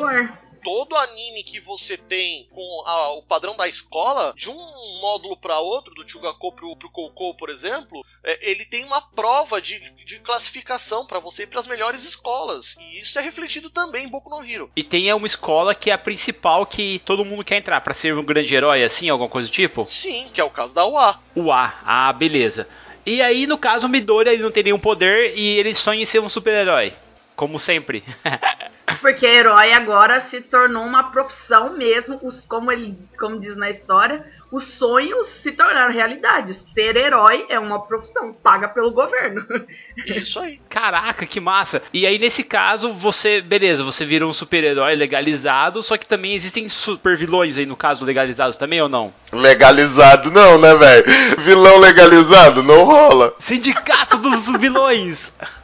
[0.63, 5.60] Todo anime que você tem com a- o padrão da escola, de um módulo para
[5.60, 10.19] outro, do Chugako pro, pro Koukou, por exemplo, é, ele tem uma prova de, de
[10.19, 12.76] classificação para você ir para as melhores escolas.
[12.80, 14.72] E isso é refletido também em Boku no Hero.
[14.76, 18.13] E tem uma escola que é a principal que todo mundo quer entrar pra ser
[18.15, 19.86] um grande herói, assim, alguma coisa do tipo?
[19.86, 21.19] Sim, que é o caso da UA.
[21.36, 21.74] O A.
[21.86, 22.67] Ah, beleza.
[23.06, 26.06] E aí, no caso, o Midori ele não tem nenhum poder e ele sonha em
[26.06, 26.93] ser um super-herói.
[27.39, 28.04] Como sempre.
[28.99, 34.25] Porque herói agora se tornou uma profissão mesmo, os, como ele, como diz na história,
[34.52, 36.60] os sonhos se tornaram realidade.
[36.73, 39.45] Ser herói é uma profissão paga pelo governo.
[40.06, 40.60] Isso aí.
[40.67, 41.82] Caraca, que massa!
[41.93, 46.67] E aí, nesse caso, você, beleza, você vira um super-herói legalizado, só que também existem
[46.67, 49.13] super vilões aí, no caso, legalizados também ou não?
[49.32, 51.06] Legalizado não, né, velho?
[51.38, 53.34] Vilão legalizado não rola.
[53.39, 55.32] Sindicato dos vilões!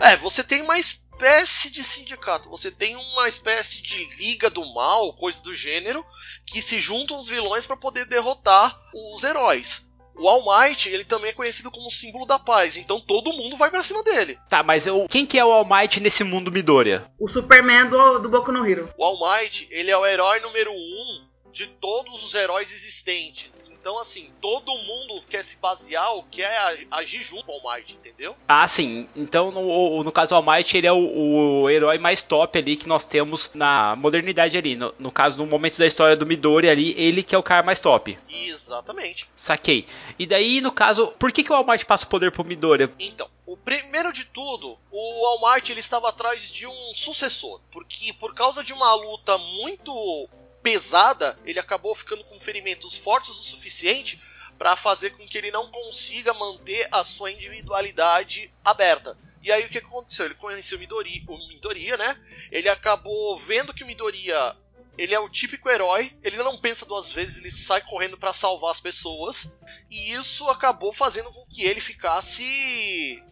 [0.00, 5.12] É, você tem uma espécie de sindicato, você tem uma espécie de liga do mal,
[5.14, 6.04] coisa do gênero,
[6.46, 9.88] que se juntam os vilões para poder derrotar os heróis.
[10.16, 13.70] O All Might, ele também é conhecido como símbolo da paz, então todo mundo vai
[13.70, 14.36] pra cima dele.
[14.48, 17.08] Tá, mas eu, quem que é o All Might nesse mundo Midoriya?
[17.20, 18.92] o Superman do, do Boku no Hero.
[18.98, 23.68] O All Might, ele é o herói número um de todos os heróis existentes.
[23.80, 28.36] Então, assim, todo mundo quer se basear ou quer agir junto com o Might, entendeu?
[28.46, 29.08] Ah, sim.
[29.16, 32.88] Então, no, no caso, o Might, ele é o, o herói mais top ali que
[32.88, 34.76] nós temos na modernidade ali.
[34.76, 37.62] No, no caso, no momento da história do Midori ali, ele que é o cara
[37.62, 38.18] mais top.
[38.28, 39.30] Exatamente.
[39.34, 39.86] Saquei.
[40.18, 42.92] E daí, no caso, por que, que o All Might passa o poder pro Midori?
[42.98, 48.12] Então, o primeiro de tudo, o All Might ele estava atrás de um sucessor, porque
[48.12, 50.28] por causa de uma luta muito
[50.62, 54.22] pesada, ele acabou ficando com ferimentos fortes o suficiente
[54.58, 59.16] para fazer com que ele não consiga manter a sua individualidade aberta.
[59.42, 60.26] E aí o que aconteceu?
[60.26, 62.16] Ele conheceu o Midori, o Midoriya, né?
[62.50, 64.56] Ele acabou vendo que o Midoriya
[64.98, 68.72] ele é o típico herói, ele não pensa duas vezes, ele sai correndo para salvar
[68.72, 69.56] as pessoas.
[69.88, 73.22] E isso acabou fazendo com que ele ficasse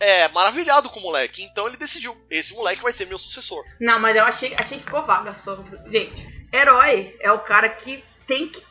[0.00, 1.42] é, maravilhado com o moleque.
[1.42, 3.62] Então ele decidiu: esse moleque vai ser meu sucessor.
[3.78, 5.62] Não, mas eu achei, achei que ficou vaga só.
[5.90, 8.62] Gente, herói é o cara que tem que.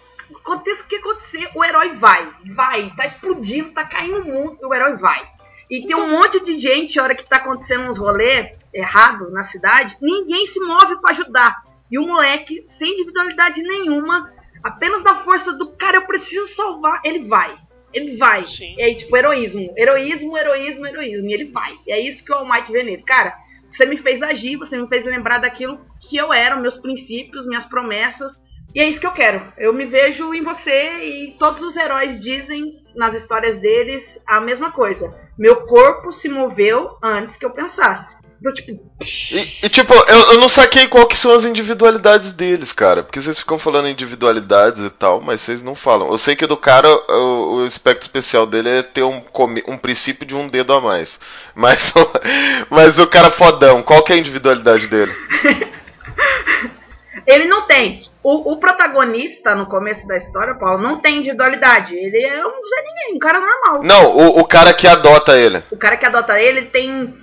[0.41, 2.31] Aconteça o que acontecer, o herói vai.
[2.55, 2.93] Vai.
[2.95, 5.27] Tá explodindo, tá caindo o mundo, o herói vai.
[5.69, 9.43] E tem um monte de gente, a hora que tá acontecendo uns rolê errado na
[9.45, 11.63] cidade, ninguém se move pra ajudar.
[11.91, 14.31] E o moleque, sem individualidade nenhuma,
[14.63, 17.55] apenas da força do cara, eu preciso salvar, ele vai.
[17.91, 18.45] Ele vai.
[18.45, 18.75] Sim.
[18.77, 19.73] E aí, tipo, heroísmo.
[19.75, 21.27] Heroísmo, heroísmo, heroísmo.
[21.27, 21.73] E ele vai.
[21.87, 23.03] E é isso que o All Might vê nele.
[23.03, 23.35] Cara,
[23.71, 27.65] você me fez agir, você me fez lembrar daquilo que eu era, meus princípios, minhas
[27.65, 28.31] promessas.
[28.73, 29.51] E é isso que eu quero.
[29.57, 34.71] Eu me vejo em você e todos os heróis dizem nas histórias deles a mesma
[34.71, 35.13] coisa.
[35.37, 38.19] Meu corpo se moveu antes que eu pensasse.
[38.39, 38.71] Então, tipo,
[39.31, 43.03] E, e, tipo, eu, eu não saquei qual que são as individualidades deles, cara.
[43.03, 46.09] Porque vocês ficam falando individualidades e tal, mas vocês não falam.
[46.09, 49.21] Eu sei que do cara, o, o espectro especial dele é ter um,
[49.67, 51.19] um princípio de um dedo a mais.
[51.53, 51.93] Mas,
[52.69, 55.13] mas o cara fodão, qual que é a individualidade dele?
[57.25, 58.03] ele não tem.
[58.21, 61.95] O, o protagonista no começo da história, Paulo, não tem individualidade.
[61.95, 63.83] Ele é um Zé Ninguém, um cara normal.
[63.83, 65.63] Não, o, o cara que adota ele.
[65.71, 67.13] O cara que adota ele tem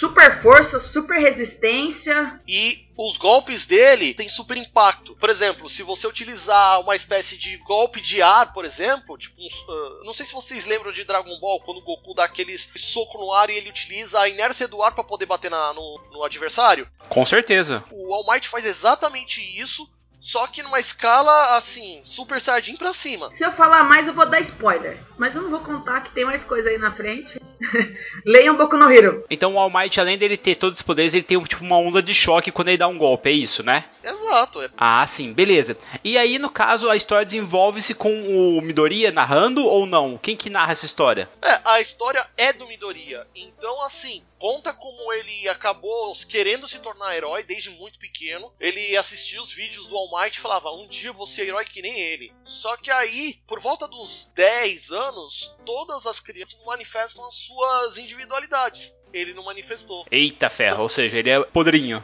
[0.00, 2.40] super força, super resistência.
[2.46, 5.14] E os golpes dele têm super impacto.
[5.16, 9.64] Por exemplo, se você utilizar uma espécie de golpe de ar, por exemplo, tipo, uns,
[9.68, 13.18] ah, não sei se vocês lembram de Dragon Ball, quando o Goku dá aquele soco
[13.18, 16.24] no ar e ele utiliza a inércia do ar para poder bater na- no, no
[16.24, 16.86] adversário.
[17.08, 17.82] Com certeza.
[17.90, 19.88] O All Might faz exatamente isso,
[20.20, 23.28] só que numa escala assim, Super Saiyajin pra cima.
[23.36, 24.96] Se eu falar mais, eu vou dar spoiler.
[25.18, 27.40] Mas eu não vou contar que tem mais coisa aí na frente.
[28.24, 29.24] Leiam Boku no Hero.
[29.30, 32.02] Então o All Might, além dele ter todos os poderes, ele tem tipo uma onda
[32.02, 33.84] de choque quando ele dá um golpe, é isso, né?
[34.02, 34.62] Exato.
[34.62, 35.76] é- Ah, sim, beleza.
[36.02, 38.12] E aí, no caso, a história desenvolve-se com
[38.56, 40.18] o Midoriya narrando ou não?
[40.18, 41.28] Quem que narra essa história?
[41.42, 43.26] É, a história é do Midoriya.
[43.34, 48.52] Então, assim, conta como ele acabou querendo se tornar herói desde muito pequeno.
[48.58, 51.64] Ele assistia os vídeos do All Might e falava: Um dia eu vou ser herói
[51.64, 52.32] que nem ele.
[52.44, 58.96] Só que aí, por volta dos 10 anos, todas as crianças manifestam as suas individualidades.
[59.12, 60.06] Ele não manifestou.
[60.10, 62.02] Eita ferro, ou seja, ele é podrinho.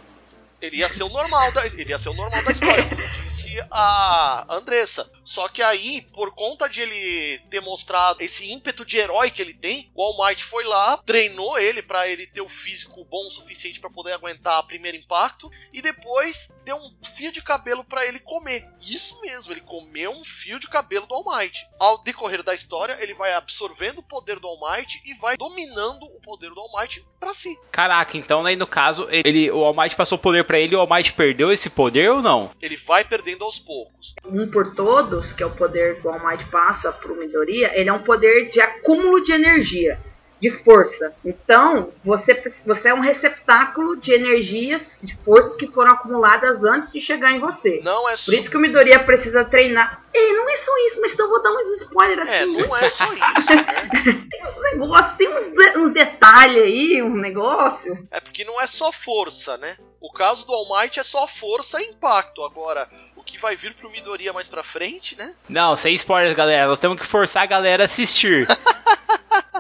[0.61, 3.59] Ele ia ser o normal da, ele ia ser o normal da história, como disse
[3.71, 5.11] a Andressa.
[5.25, 9.55] Só que aí, por conta de ele ter mostrado esse ímpeto de herói que ele
[9.55, 13.31] tem, o All Might foi lá, treinou ele para ele ter o físico bom o
[13.31, 18.05] suficiente para poder aguentar o primeiro impacto e depois deu um fio de cabelo para
[18.07, 18.67] ele comer.
[18.81, 21.67] Isso mesmo, ele comeu um fio de cabelo do All Might.
[21.79, 26.05] Ao decorrer da história, ele vai absorvendo o poder do All Might e vai dominando
[26.05, 27.59] o poder do All Might para si.
[27.71, 30.81] Caraca, então aí no caso, ele, o All Might passou o poder pra ele o
[30.81, 32.51] All Might perdeu esse poder ou não?
[32.63, 34.15] Ele vai perdendo aos poucos.
[34.25, 37.91] Um por todos, que é o poder que o All Might passa pro Midoriya, ele
[37.91, 40.01] é um poder de acúmulo de energia,
[40.41, 41.13] de força.
[41.25, 47.01] Então, você, você é um receptáculo de energias, de forças que foram acumuladas antes de
[47.01, 47.81] chegar em você.
[47.85, 50.03] Não é Por só isso que o Midoriya precisa treinar.
[50.15, 52.57] Ei, não é só isso, mas então vou dar uns spoilers É, assim.
[52.63, 53.89] não é só isso, né?
[54.31, 58.07] Tem uns negócios, tem uns detalhes aí, um negócio.
[58.11, 59.77] É porque não é só força, né?
[60.01, 62.45] O caso do All Might é só força e impacto.
[62.45, 65.35] Agora, o que vai vir pro Midoriya mais pra frente, né?
[65.49, 66.69] Não, sem spoilers, galera.
[66.69, 68.47] Nós temos que forçar a galera a assistir.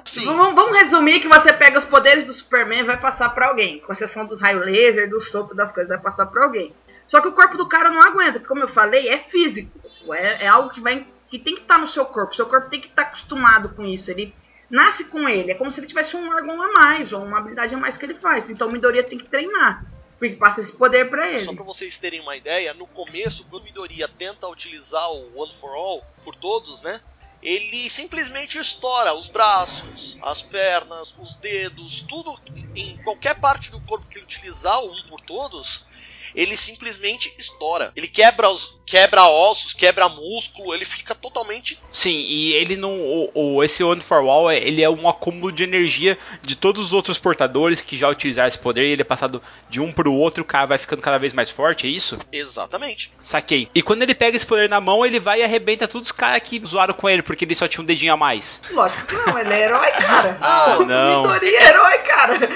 [0.08, 0.26] Sim.
[0.26, 3.80] Vamos, vamos resumir que você pega os poderes do Superman e vai passar pra alguém.
[3.80, 6.74] Com exceção dos raios laser, do sopro das coisas, vai passar pra alguém.
[7.08, 9.80] Só que o corpo do cara não aguenta, porque como eu falei, é físico.
[10.12, 12.34] É, é algo que vai que tem que estar no seu corpo.
[12.34, 14.10] Seu corpo tem que estar acostumado com isso.
[14.10, 14.34] Ele
[14.70, 15.52] nasce com ele.
[15.52, 18.04] É como se ele tivesse um órgão a mais, ou uma habilidade a mais que
[18.06, 18.48] ele faz.
[18.48, 19.84] Então o Midoriya tem que treinar.
[20.18, 21.38] Porque passa esse poder pra ele.
[21.40, 25.54] Só pra vocês terem uma ideia, no começo, quando o Midoriya tenta utilizar o One
[25.54, 26.98] for All por todos, né?
[27.40, 32.36] Ele simplesmente estoura os braços, as pernas, os dedos, tudo
[32.74, 35.86] em qualquer parte do corpo que ele utilizar um por todos,
[36.34, 37.92] ele simplesmente estoura.
[37.96, 42.92] Ele quebra os quebra ossos, quebra músculo, ele fica totalmente Sim, e ele não.
[42.98, 46.86] O, o- esse One for All, é- ele é um acúmulo de energia de todos
[46.86, 50.12] os outros portadores que já utilizaram esse poder e ele é passado de um pro
[50.12, 52.18] outro, o cara vai ficando cada vez mais forte, é isso?
[52.32, 53.12] exatamente.
[53.22, 53.68] Saquei.
[53.74, 56.40] E quando ele pega esse poder na mão, ele vai e arrebenta todos os caras
[56.42, 58.60] que zoaram com ele, porque ele só tinha um dedinho a mais.
[58.70, 60.36] Lógico que não, ele é herói, cara.
[60.40, 61.22] Ah, o não.
[61.22, 62.50] Midoriya é herói, cara.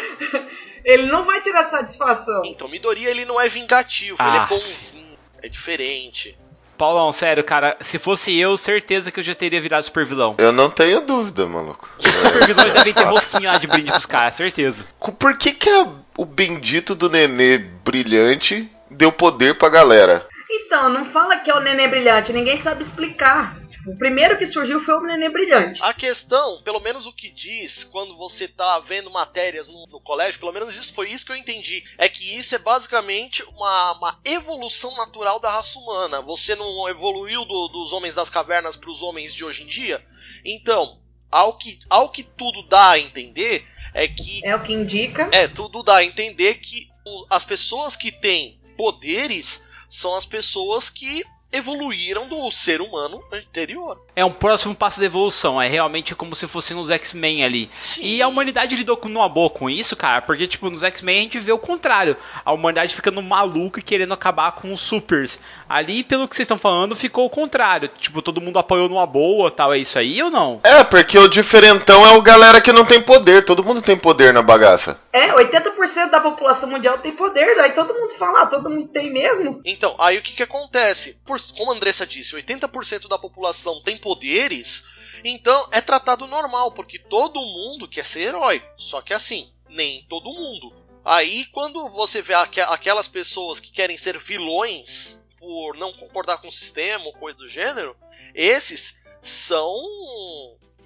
[0.84, 2.42] Ele não vai tirar satisfação.
[2.46, 4.44] Então, Midoriya ele não é vingativo, ele Ah.
[4.44, 6.36] é bonzinho, é diferente.
[6.76, 10.34] Paulão, sério, cara, se fosse eu, certeza que eu já teria virado super vilão.
[10.38, 11.88] Eu não tenho dúvida, maluco.
[11.98, 14.84] Super vilões devem ter rosquinha lá de brinde pros caras, certeza.
[15.18, 15.86] Por que, que a-
[16.18, 20.26] o bendito do nenê brilhante deu poder pra galera?
[20.50, 23.56] Então, não fala que é o nenê brilhante, ninguém sabe explicar.
[23.82, 25.80] Tipo, o primeiro que surgiu foi o nenê brilhante.
[25.82, 30.38] A questão, pelo menos o que diz quando você tá vendo matérias no, no colégio,
[30.38, 34.20] pelo menos isso foi isso que eu entendi, é que isso é basicamente uma, uma
[34.24, 36.22] evolução natural da raça humana.
[36.22, 40.00] Você não evoluiu do- dos homens das cavernas para os homens de hoje em dia?
[40.44, 45.28] Então, ao que, ao que tudo dá a entender é que É o que indica.
[45.32, 50.88] é, tudo dá a entender que o- as pessoas que têm poderes são as pessoas
[50.88, 54.00] que evoluíram do ser humano anterior.
[54.16, 57.70] É um próximo passo da evolução, é realmente como se fossem os X-Men ali.
[57.80, 58.04] Sim.
[58.04, 61.22] E a humanidade lidou com numa boa com isso, cara, porque, tipo, nos X-Men a
[61.22, 62.16] gente vê o contrário.
[62.44, 65.40] A humanidade ficando maluca e querendo acabar com os supers.
[65.72, 67.88] Ali, pelo que vocês estão falando, ficou o contrário.
[67.88, 70.60] Tipo, todo mundo apoiou numa boa tal, é isso aí ou não?
[70.64, 73.44] É, porque o diferentão é o galera que não tem poder.
[73.44, 75.00] Todo mundo tem poder na bagaça.
[75.12, 79.10] É, 80% da população mundial tem poder, aí todo mundo fala, ah, todo mundo tem
[79.10, 79.62] mesmo.
[79.64, 81.22] Então, aí o que, que acontece?
[81.24, 84.84] Por- como a Andressa disse, 80% da população tem poderes,
[85.24, 88.62] então é tratado normal, porque todo mundo quer ser herói.
[88.76, 90.72] Só que assim, nem todo mundo.
[91.04, 96.46] Aí quando você vê aque- aquelas pessoas que querem ser vilões por não concordar com
[96.46, 97.96] o sistema ou coisa do gênero,
[98.32, 99.74] esses são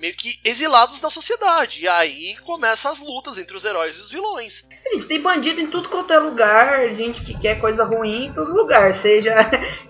[0.01, 1.83] meio que exilados da sociedade.
[1.83, 4.67] E aí começam as lutas entre os heróis e os vilões.
[4.91, 8.55] Gente, tem bandido em tudo quanto é lugar, gente que quer coisa ruim em todo
[8.55, 9.35] lugar, seja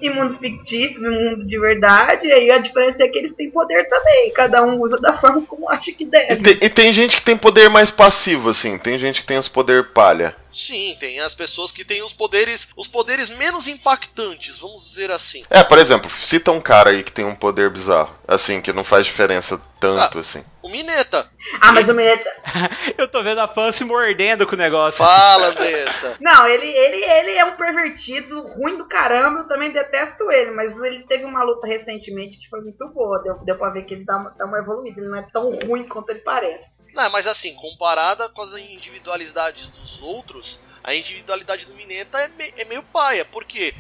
[0.03, 3.89] em mundo fictício, no mundo de verdade, aí a diferença é que eles têm poder
[3.89, 6.37] também, cada um usa da forma como acha que E deve.
[6.43, 8.79] tem, e tem gente que tem poder mais passivo, assim.
[8.79, 10.35] Tem gente que tem os poder palha.
[10.57, 15.43] Sim, tem as pessoas que têm os poderes, os poderes menos impactantes, vamos dizer assim.
[15.51, 18.17] É, por exemplo, cita um cara aí que tem um poder bizarro.
[18.27, 20.43] Assim, que não faz diferença tanto, assim.
[20.63, 21.31] O Mineta.
[21.61, 22.31] Ah, mas o Mineta.
[22.97, 25.05] Eu tô vendo a fã se mordendo com o negócio.
[25.05, 26.17] Fala, Andressa.
[26.21, 30.73] Não, ele, ele, ele é um pervertido, ruim do caramba, eu também detesto ele, mas
[30.83, 34.05] ele teve uma luta recentemente que foi muito boa, deu, deu pra ver que ele
[34.05, 36.65] dá uma, dá uma evoluída, ele não é tão ruim quanto ele parece.
[36.97, 42.55] Não, mas assim, comparada com as individualidades dos outros, a individualidade do Mineta é, me-
[42.57, 43.75] é meio paia, porque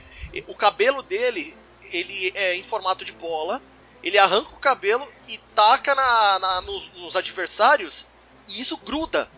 [0.46, 1.56] o cabelo dele,
[1.92, 3.60] ele é em formato de bola,
[4.04, 8.06] ele arranca o cabelo e taca na, na- nos, nos adversários,
[8.48, 9.28] e isso gruda.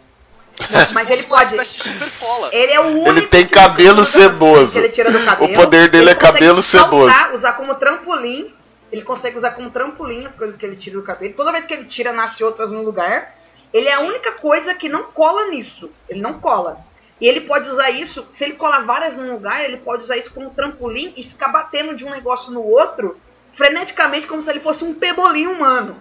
[0.59, 1.45] Não, mas ele uma pode.
[1.55, 2.51] espécie de super cola.
[2.53, 3.09] Ele é o único.
[3.11, 4.72] Ele tem cabelo ceboso.
[4.72, 5.53] que Ele tira do cabelo.
[5.53, 7.12] O poder dele Ele é cabelo ceboso.
[7.12, 8.53] saltar, usar como trampolim.
[8.91, 11.33] Ele consegue usar como trampolim as coisas que ele tira do cabelo.
[11.35, 13.38] Toda vez que ele tira, nasce outras no lugar.
[13.73, 15.91] Ele é a única coisa que não cola nisso.
[16.09, 16.79] Ele não cola.
[17.21, 20.31] E ele pode usar isso, se ele colar várias num lugar, ele pode usar isso
[20.33, 23.19] como trampolim e ficar batendo de um negócio no outro,
[23.57, 25.97] freneticamente, como se ele fosse um pebolim humano.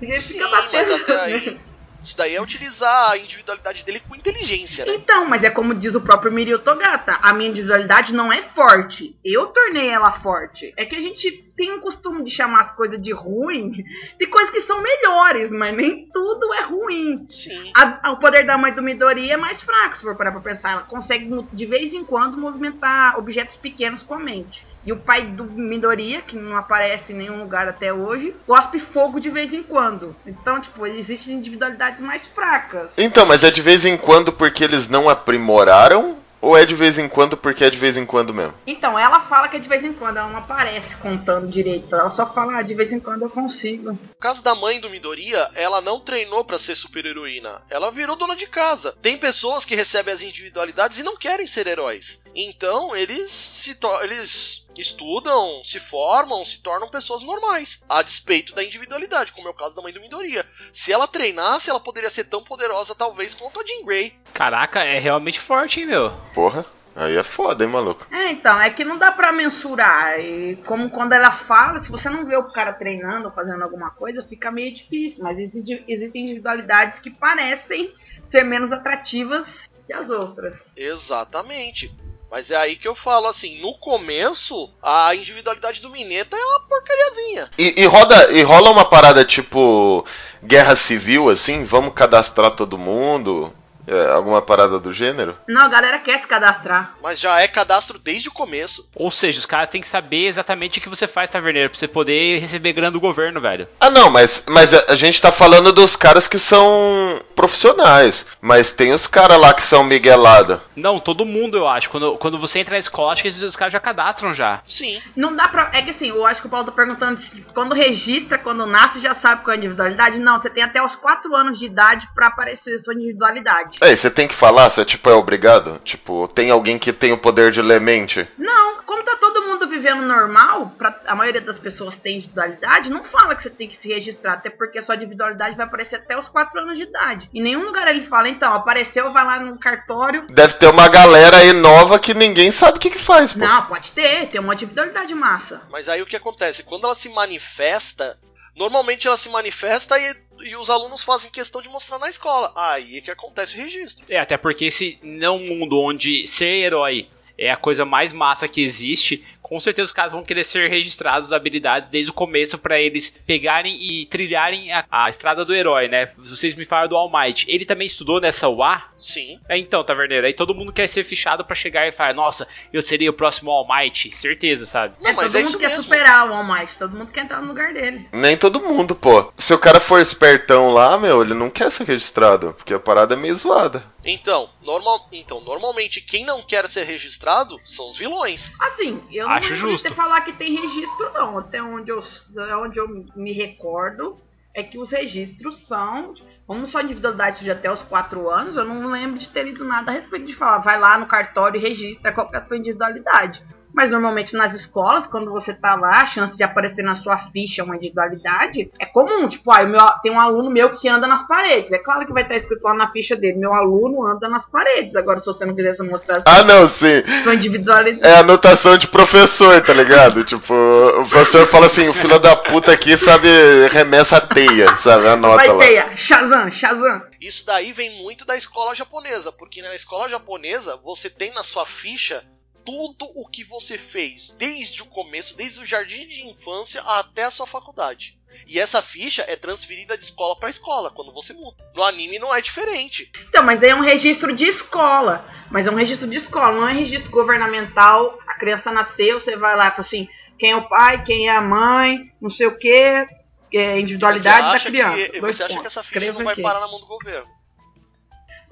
[0.00, 0.94] E ele Sim, fica mas batendo.
[0.94, 1.60] até aí.
[2.02, 4.94] Isso daí é utilizar a individualidade dele com inteligência, né?
[4.94, 9.16] Então, mas é como diz o próprio Mirio Togata, a minha individualidade não é forte.
[9.24, 10.72] Eu tornei ela forte.
[10.76, 13.72] É que a gente tem um costume de chamar as coisas de ruim.
[14.18, 17.24] Tem coisas que são melhores, mas nem tudo é ruim.
[17.28, 17.70] Sim.
[17.76, 20.40] A- a- o poder da mãe do Midori é mais fraco, se for parar pra
[20.40, 20.72] pensar.
[20.72, 24.66] Ela consegue, de vez em quando, movimentar objetos pequenos com a mente.
[24.84, 29.20] E o pai do Midoriya, que não aparece em nenhum lugar até hoje, cospe fogo
[29.20, 30.14] de vez em quando.
[30.26, 32.90] Então, tipo, existem individualidades mais fracas.
[32.98, 36.22] Então, mas é de vez em quando porque eles não aprimoraram?
[36.42, 38.52] Ou é de vez em quando porque é de vez em quando mesmo?
[38.66, 41.94] Então, ela fala que é de vez em quando, ela não aparece contando direito.
[41.94, 43.92] Ela só fala, ah, de vez em quando eu consigo.
[43.92, 47.62] No caso da mãe do Midoriya, ela não treinou pra ser super heroína.
[47.70, 48.92] Ela virou dona de casa.
[49.00, 52.24] Tem pessoas que recebem as individualidades e não querem ser heróis.
[52.34, 59.32] Então, eles se eles estudam, se formam, se tornam pessoas normais, a despeito da individualidade,
[59.32, 60.44] como é o caso da mãe do Midoriya.
[60.72, 64.12] Se ela treinasse, ela poderia ser tão poderosa talvez quanto a Jean Grey.
[64.32, 66.10] Caraca, é realmente forte, hein, meu?
[66.34, 66.64] Porra,
[66.96, 68.06] aí é foda, hein, maluco?
[68.10, 70.18] É, então, é que não dá pra mensurar.
[70.18, 73.90] E como quando ela fala, se você não vê o cara treinando ou fazendo alguma
[73.90, 75.22] coisa, fica meio difícil.
[75.22, 77.94] Mas existe- existem individualidades que parecem
[78.30, 79.46] ser menos atrativas
[79.86, 80.56] que as outras.
[80.76, 81.94] Exatamente.
[82.32, 86.60] Mas é aí que eu falo assim, no começo, a individualidade do Mineta é uma
[86.60, 87.50] porcariazinha.
[87.58, 90.02] E, e roda, e rola uma parada tipo
[90.42, 91.62] guerra civil, assim?
[91.62, 93.52] Vamos cadastrar todo mundo?
[93.86, 95.36] É, alguma parada do gênero?
[95.48, 96.94] Não, a galera quer se cadastrar.
[97.02, 98.88] Mas já é cadastro desde o começo.
[98.94, 101.88] Ou seja, os caras têm que saber exatamente o que você faz, taverneiro, pra você
[101.88, 103.68] poder receber grana do governo, velho.
[103.80, 108.26] Ah, não, mas, mas a, a gente tá falando dos caras que são profissionais.
[108.40, 110.62] Mas tem os caras lá que são miguelada.
[110.76, 111.90] Não, todo mundo, eu acho.
[111.90, 114.62] Quando, quando você entra na escola, acho que esses os caras já cadastram já.
[114.66, 115.00] Sim.
[115.16, 115.70] Não dá pra.
[115.72, 119.00] É que assim, eu acho que o Paulo tá perguntando se quando registra, quando nasce,
[119.00, 120.18] já sabe qual é a individualidade.
[120.18, 123.71] Não, você tem até os 4 anos de idade pra aparecer sua individualidade.
[123.80, 125.80] É, você tem que falar, você tipo é obrigado?
[125.84, 128.28] Tipo, tem alguém que tem o poder de ler mente?
[128.38, 133.04] Não, como tá todo mundo vivendo normal, pra, a maioria das pessoas tem individualidade, não
[133.04, 136.18] fala que você tem que se registrar, até porque a sua individualidade vai aparecer até
[136.18, 137.28] os 4 anos de idade.
[137.32, 140.26] Em nenhum lugar ele fala, então, apareceu, vai lá no cartório.
[140.30, 143.40] Deve ter uma galera aí nova que ninguém sabe o que, que faz, pô.
[143.40, 145.62] Não, pode ter, tem uma individualidade massa.
[145.70, 146.62] Mas aí o que acontece?
[146.64, 148.18] Quando ela se manifesta,
[148.56, 152.52] normalmente ela se manifesta e, e os alunos fazem questão de mostrar na escola.
[152.56, 154.04] Aí é que acontece o registro.
[154.08, 158.46] É, até porque se não um mundo onde ser herói é a coisa mais massa
[158.46, 162.56] que existe, com certeza os caras vão querer ser registrados as habilidades desde o começo
[162.56, 166.10] pra eles pegarem e trilharem a, a estrada do herói, né?
[166.16, 167.44] Vocês me falaram do All Might.
[167.50, 168.82] Ele também estudou nessa UA?
[168.96, 169.38] Sim.
[169.48, 172.80] É, então, Taverneiro, aí todo mundo quer ser fichado pra chegar e falar, nossa, eu
[172.80, 174.94] seria o próximo All Might, certeza, sabe?
[175.00, 175.82] Não, é, mas todo é mundo isso quer mesmo.
[175.82, 178.06] superar o All Might, todo mundo quer entrar no lugar dele.
[178.12, 179.32] Nem todo mundo, pô.
[179.36, 183.14] Se o cara for espertão lá, meu, ele não quer ser registrado, porque a parada
[183.14, 183.82] é meio zoada.
[184.04, 188.52] Então, normal, então, normalmente quem não quer ser registrado são os vilões.
[188.60, 189.88] Assim, eu não Acho justo.
[189.88, 191.38] ter falar que tem registro, não.
[191.38, 194.18] Até onde eu, até onde eu me recordo
[194.54, 196.14] é que os registros são.
[196.46, 199.92] Como só individualidade de até os 4 anos, eu não lembro de ter lido nada
[199.92, 203.40] a respeito de falar, vai lá no cartório e registra qual é a sua individualidade.
[203.74, 207.64] Mas normalmente nas escolas, quando você tá lá, a chance de aparecer na sua ficha
[207.64, 209.28] uma individualidade é comum.
[209.28, 211.72] Tipo, ah, meu, tem um aluno meu que anda nas paredes.
[211.72, 214.94] É claro que vai estar escrito lá na ficha dele, meu aluno anda nas paredes.
[214.94, 217.02] Agora, se você não quisesse mostrar Ah, não, sim.
[217.22, 218.06] sua individualidade.
[218.06, 220.22] É anotação de professor, tá ligado?
[220.24, 223.28] tipo, o professor fala assim, o filho da puta aqui sabe
[223.70, 225.08] remessa a teia, sabe?
[225.08, 225.58] Anota Vai lá.
[225.58, 227.02] ter, Shazam, Shazam.
[227.20, 231.64] Isso daí vem muito da escola japonesa, porque na escola japonesa você tem na sua
[231.64, 232.22] ficha
[232.64, 237.30] tudo o que você fez, desde o começo, desde o jardim de infância até a
[237.30, 238.18] sua faculdade.
[238.46, 241.56] E essa ficha é transferida de escola para escola quando você muda.
[241.74, 243.10] No anime não é diferente.
[243.28, 245.24] Então, mas aí é um registro de escola.
[245.50, 248.18] Mas é um registro de escola, não é registro governamental.
[248.26, 250.08] A criança nasceu, você vai lá e fala assim,
[250.38, 253.06] quem é o pai, quem é a mãe, não sei o que,
[253.54, 255.12] é individualidade você da criança.
[255.12, 257.28] Que, você acha que essa ficha não vai parar na mão do governo?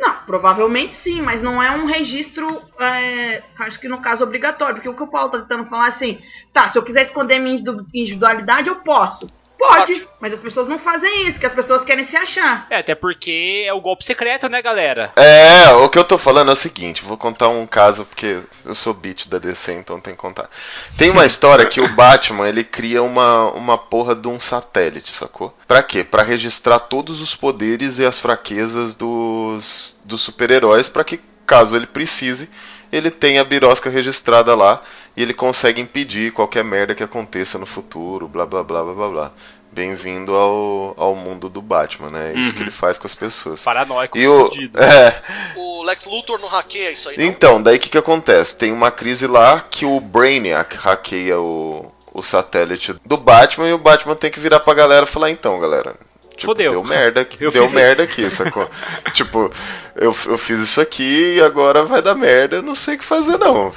[0.01, 4.89] Não, provavelmente sim, mas não é um registro, é, acho que no caso obrigatório, porque
[4.89, 6.19] o que o Paulo tá tentando falar é assim,
[6.55, 9.27] tá, se eu quiser esconder minha individu- individualidade, eu posso.
[9.61, 12.67] Pode, mas as pessoas não fazem isso, que as pessoas querem se achar.
[12.71, 15.13] É, até porque é o golpe secreto, né, galera?
[15.15, 18.75] É, o que eu tô falando é o seguinte, vou contar um caso, porque eu
[18.75, 20.49] sou beat da DC, então tem que contar.
[20.97, 25.55] Tem uma história que o Batman, ele cria uma, uma porra de um satélite, sacou?
[25.69, 26.03] Pra quê?
[26.03, 31.87] Pra registrar todos os poderes e as fraquezas dos, dos super-heróis, pra que, caso ele
[31.87, 32.49] precise,
[32.93, 34.83] ele tenha a birosca registrada lá
[35.17, 39.09] e ele consegue impedir qualquer merda que aconteça no futuro, blá blá blá blá blá
[39.09, 39.33] blá.
[39.73, 42.33] Bem-vindo ao, ao mundo do Batman, né?
[42.35, 42.57] É isso Uhum.
[42.57, 43.63] que ele faz com as pessoas.
[43.63, 45.23] Paranoico, E o, é,
[45.57, 47.25] O Lex Luthor não hackeia isso aí, não?
[47.25, 48.57] então, daí o que, que acontece?
[48.57, 53.79] Tem uma crise lá que o Brainiac hackeia o, o satélite do Batman e o
[53.79, 55.95] Batman tem que virar pra galera e falar, então, galera.
[56.41, 56.73] Tipo, Fodeu.
[56.73, 58.69] deu merda aqui, Eu deu fiz merda aqui, sacou?
[59.13, 59.53] tipo,
[59.95, 63.05] eu, eu fiz isso aqui e agora vai dar merda, eu não sei o que
[63.05, 63.71] fazer não.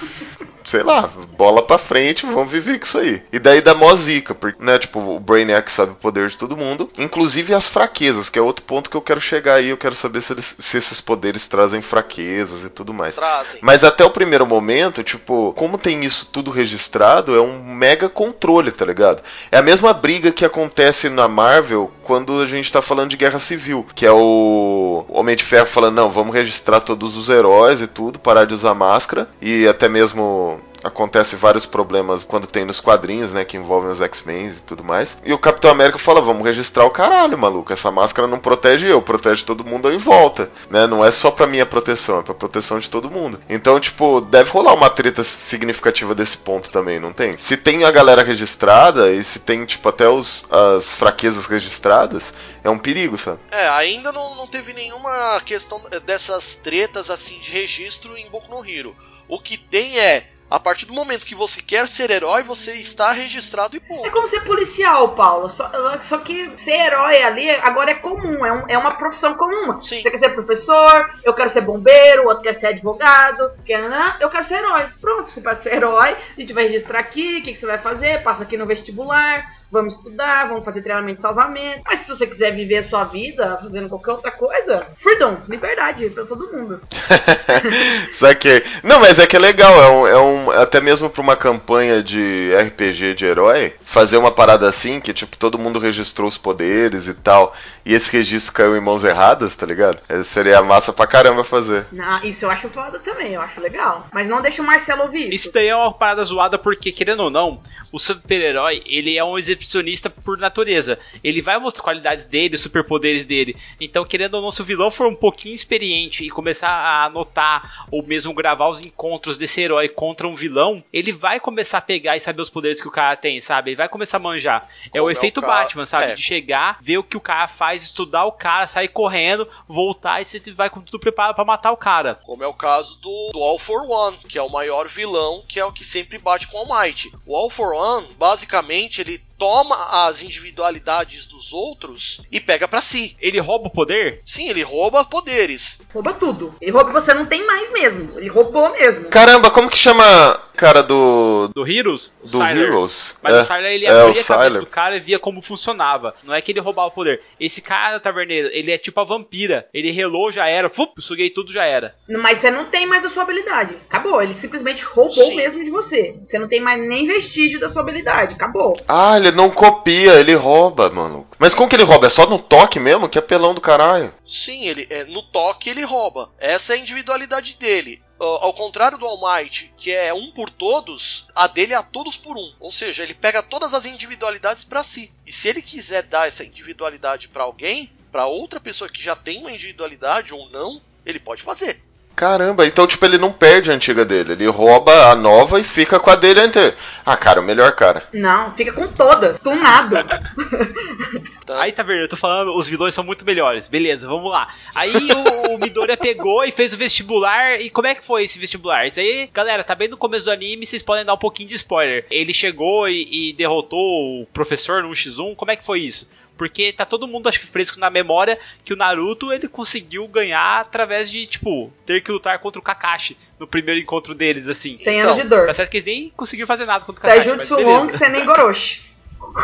[0.63, 3.21] Sei lá, bola pra frente, vamos viver com isso aí.
[3.31, 6.55] E daí dá mó zica, porque, né, tipo, o Brainiac sabe o poder de todo
[6.57, 9.95] mundo, inclusive as fraquezas, que é outro ponto que eu quero chegar aí, eu quero
[9.95, 13.15] saber se, eles- se esses poderes trazem fraquezas e tudo mais.
[13.15, 13.59] Trazem.
[13.61, 18.71] Mas até o primeiro momento, tipo, como tem isso tudo registrado, é um mega controle,
[18.71, 19.21] tá ligado?
[19.51, 23.39] É a mesma briga que acontece na Marvel quando a gente tá falando de guerra
[23.39, 27.87] civil, que é o Homem de Ferro falando, não, vamos registrar todos os heróis e
[27.87, 30.52] tudo, parar de usar máscara, e até mesmo
[30.83, 35.17] acontece vários problemas quando tem nos quadrinhos, né, que envolvem os X-Men e tudo mais.
[35.23, 39.01] E o Capitão América fala, vamos registrar o caralho, maluco, essa máscara não protege eu,
[39.01, 40.85] protege todo mundo em volta, né?
[40.87, 43.39] Não é só pra minha proteção, é pra proteção de todo mundo.
[43.47, 47.37] Então, tipo, deve rolar uma treta significativa desse ponto também, não tem?
[47.37, 52.69] Se tem a galera registrada e se tem, tipo, até os, as fraquezas registradas, é
[52.69, 53.39] um perigo, sabe?
[53.51, 58.65] É, ainda não, não teve nenhuma questão dessas tretas assim de registro em Boku no
[58.65, 58.95] Hero.
[59.27, 63.11] O que tem é, a partir do momento que você quer ser herói, você está
[63.11, 64.11] registrado e É ponto.
[64.11, 65.49] como ser policial, Paulo.
[65.49, 65.71] Só,
[66.09, 69.81] só que ser herói ali agora é comum, é, um- é uma profissão comum.
[69.81, 70.01] Sim.
[70.01, 74.17] Você quer ser professor, eu quero ser bombeiro, o outro quer ser advogado, quer, né?
[74.19, 74.89] eu quero ser herói.
[75.01, 77.79] Pronto, você pode ser herói, a gente vai registrar aqui, o que, que você vai
[77.79, 79.43] fazer, passa aqui no vestibular,
[79.73, 81.81] vamos estudar, vamos fazer treinamento de salvamento.
[81.85, 86.25] Mas se você quiser viver a sua vida fazendo qualquer outra coisa, freedom, liberdade pra
[86.25, 86.79] todo mundo.
[88.11, 88.63] Saquei.
[88.83, 92.01] Não, mas é que é legal, é um, é um- até mesmo pra uma campanha
[92.03, 97.07] de RPG de herói, fazer uma parada assim, que tipo, todo mundo registrou os poderes
[97.07, 97.55] e tal,
[97.85, 99.99] e esse registro caiu em mãos erradas, tá ligado?
[100.07, 101.85] É, seria massa pra caramba fazer.
[101.91, 104.07] Não, isso eu acho foda também, eu acho legal.
[104.13, 105.35] Mas não deixa o Marcelo ouvir isso.
[105.47, 107.59] Isso daí é uma parada zoada porque, querendo ou não,
[107.91, 110.99] o super-herói, ele é um exibicionista por natureza.
[111.23, 113.55] Ele vai mostrar qualidades dele, superpoderes dele.
[113.79, 117.85] Então, querendo ou não, se o vilão for um pouquinho experiente e começar a anotar
[117.89, 122.17] ou mesmo gravar os encontros desse herói contra um vilão, ele vai começar a pegar
[122.17, 123.71] e saber os poderes que o cara tem, sabe?
[123.71, 124.67] Ele vai começar a manjar.
[124.85, 126.11] É Como o é o efeito Batman, sabe?
[126.11, 126.13] é.
[126.13, 130.25] De chegar, ver o que o cara faz, estudar o cara, sair correndo, voltar e
[130.25, 132.15] você vai com tudo preparado pra matar o cara.
[132.25, 135.59] Como é o caso do, do All for One, que é o maior vilão, que
[135.59, 137.11] é o que sempre bate com o All Might.
[137.25, 139.75] O All for One, basicamente, ele toma
[140.07, 143.17] as individualidades dos outros e pega pra si.
[143.19, 144.21] Ele rouba o poder?
[144.25, 145.81] Sim, ele rouba poderes.
[145.93, 146.55] Rouba tudo.
[146.61, 148.17] Ele rouba que você não tem mais mesmo.
[148.17, 149.09] Ele roubou mesmo.
[149.09, 151.49] Caramba, como que chama cara do.
[151.53, 152.13] Do Heroes?
[152.21, 152.57] Do Sylar.
[152.57, 153.17] Heroes?
[153.21, 155.41] Mas é, o Sylar ele é, abria o a cabeça do cara e via como
[155.41, 156.15] funcionava.
[156.23, 157.21] Não é que ele roubava o poder.
[157.39, 159.67] Esse cara, taverneiro, ele é tipo a vampira.
[159.73, 160.69] Ele relou, já era.
[160.69, 161.95] Fup, suguei tudo, já era.
[162.07, 163.75] Mas você não tem mais a sua habilidade.
[163.89, 164.21] Acabou.
[164.21, 165.35] Ele simplesmente roubou Sim.
[165.35, 166.15] mesmo de você.
[166.19, 168.33] Você não tem mais nem vestígio da sua habilidade.
[168.33, 168.73] Acabou.
[168.87, 171.27] Ah, ele não copia, ele rouba, mano.
[171.37, 172.07] Mas como que ele rouba?
[172.07, 173.09] É só no toque mesmo?
[173.09, 174.13] Que apelão do caralho.
[174.25, 176.29] Sim, ele é, no toque ele rouba.
[176.39, 178.01] Essa é a individualidade dele.
[178.23, 181.83] Ó, Ao contrário do All Might, que é um por todos, a dele é a
[181.83, 182.53] todos por um.
[182.59, 185.11] Ou seja, ele pega todas as individualidades pra si.
[185.27, 189.39] E se ele quiser dar essa individualidade pra alguém, pra outra pessoa que já tem
[189.39, 191.81] uma individualidade ou não, ele pode fazer.
[192.15, 195.99] Caramba, então tipo, ele não perde a antiga dele, ele rouba a nova e fica
[195.99, 196.75] com a dele anterior.
[197.03, 198.07] Ah, cara, o melhor cara.
[198.13, 199.39] Não, fica com todas.
[199.41, 199.95] Tunado.
[201.45, 201.61] Tá?
[201.61, 203.67] Aí, taverneiro, eu tô falando, os vilões são muito melhores.
[203.67, 204.53] Beleza, vamos lá.
[204.75, 207.59] Aí o, o Midoriya pegou e fez o vestibular.
[207.59, 208.87] E como é que foi esse vestibular?
[208.87, 211.55] Isso aí, galera, tá bem no começo do anime, vocês podem dar um pouquinho de
[211.55, 212.05] spoiler.
[212.09, 215.35] Ele chegou e, e derrotou o professor no 1x1.
[215.35, 216.09] Como é que foi isso?
[216.37, 220.61] Porque tá todo mundo, acho que fresco na memória que o Naruto ele conseguiu ganhar
[220.61, 224.77] através de, tipo, ter que lutar contra o Kakashi no primeiro encontro deles, assim.
[224.79, 225.45] Sem Então, anos de dor.
[225.45, 227.77] Tá certo que eles nem conseguiram fazer nada contra o Kakashi, mas Taijutsu beleza.
[227.77, 228.81] Long, você nem Goroshi.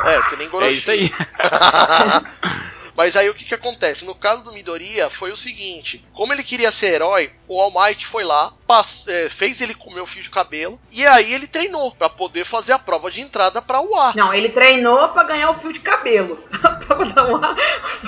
[0.06, 0.78] É, você nem É Goroshi.
[0.78, 1.12] isso aí.
[2.96, 4.06] Mas aí o que, que acontece?
[4.06, 8.06] No caso do Midoriya foi o seguinte: como ele queria ser herói, o All Might
[8.06, 11.92] foi lá, pass- é, fez ele comer o fio de cabelo e aí ele treinou
[11.94, 14.14] pra poder fazer a prova de entrada pra UA.
[14.16, 16.38] Não, ele treinou pra ganhar o fio de cabelo.
[16.88, 17.56] pra dar uma...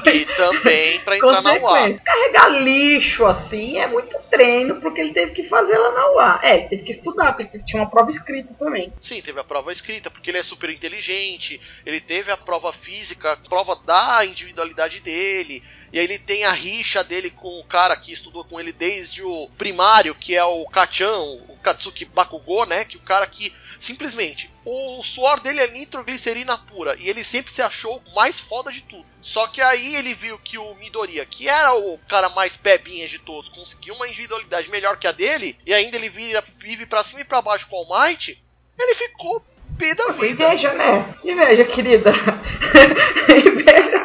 [0.06, 2.00] E também pra entrar na UA.
[2.00, 6.40] Carregar lixo assim é muito treino pro que ele teve que fazer lá na UA.
[6.44, 8.92] É, ele teve que estudar, porque ele tinha uma prova escrita também.
[9.00, 13.34] Sim, teve a prova escrita, porque ele é super inteligente, ele teve a prova física,
[13.34, 15.64] a prova da individualidade dele.
[15.94, 19.24] E aí ele tem a rixa dele com o cara que estudou com ele desde
[19.24, 22.86] o primário, que é o Kachan, o Katsuki Bakugou, né?
[22.86, 27.62] Que o cara que simplesmente o suor dele é nitroglicerina pura e ele sempre se
[27.62, 29.06] achou mais foda de tudo.
[29.20, 33.20] Só que aí ele viu que o Midoriya, que era o cara mais pebinha de
[33.20, 37.22] todos, conseguiu uma individualidade melhor que a dele e ainda ele vira, vive pra cima
[37.22, 38.42] e pra baixo com o All Might,
[38.80, 39.44] ele ficou
[39.78, 40.46] pé da vida.
[40.46, 41.16] Inveja, né?
[41.24, 42.12] Inveja, querida.
[43.30, 44.02] Inveja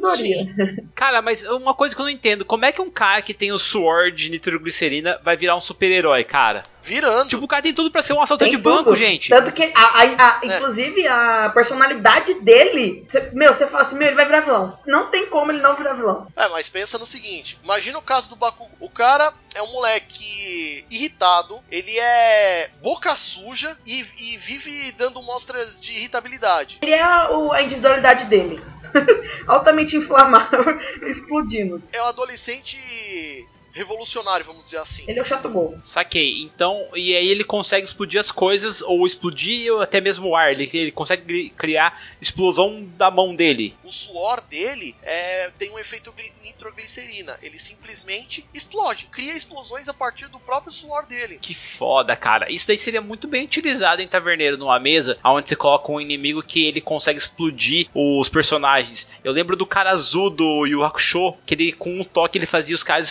[0.00, 0.46] do Midoriya.
[0.94, 3.52] Cara, mas uma coisa que eu não entendo, como é que um cara que tem
[3.52, 6.64] o suor de nitroglicerina vai virar um super-herói, cara?
[6.86, 7.28] Virando.
[7.28, 8.96] Tipo, o cara tem tudo pra ser um assaltante Tem de banco, tudo.
[8.96, 9.28] gente.
[9.28, 10.46] Tanto que, a, a- a- É.
[10.46, 13.06] inclusive, a personalidade dele.
[13.10, 14.78] cê- meu, você fala assim, meu, ele vai virar vilão.
[14.86, 16.28] Não tem como ele não virar vilão.
[16.36, 18.70] É, mas pensa no seguinte: imagina o caso do Bakugo.
[18.78, 25.80] O cara é um moleque irritado, ele é boca suja e, e vive dando mostras
[25.80, 26.78] de irritabilidade.
[26.82, 28.62] Ele é o- a individualidade dele.
[29.48, 30.64] Altamente inflamável,
[31.08, 31.82] explodindo.
[31.92, 32.78] É um adolescente
[33.76, 35.04] revolucionário, vamos dizer assim.
[35.06, 35.78] Ele é o chato gol.
[35.84, 36.40] Saquei.
[36.42, 40.50] Então, e aí ele consegue explodir as coisas, ou explodir ou até mesmo o ar.
[40.52, 43.74] Ele, ele consegue criar explosão da mão dele.
[43.84, 47.38] O suor dele é, tem um efeito gli- nitroglicerina.
[47.42, 51.38] Ele simplesmente explode, cria explosões a partir do próprio suor dele.
[51.40, 52.50] Que foda, cara.
[52.50, 56.42] Isso daí seria muito bem utilizado em Taverneiro, numa mesa, onde você coloca um inimigo
[56.42, 59.06] que ele consegue explodir os personagens.
[59.22, 62.74] Eu lembro do cara azul do Yu Hakusho, que ele com um toque ele fazia
[62.74, 63.08] os caras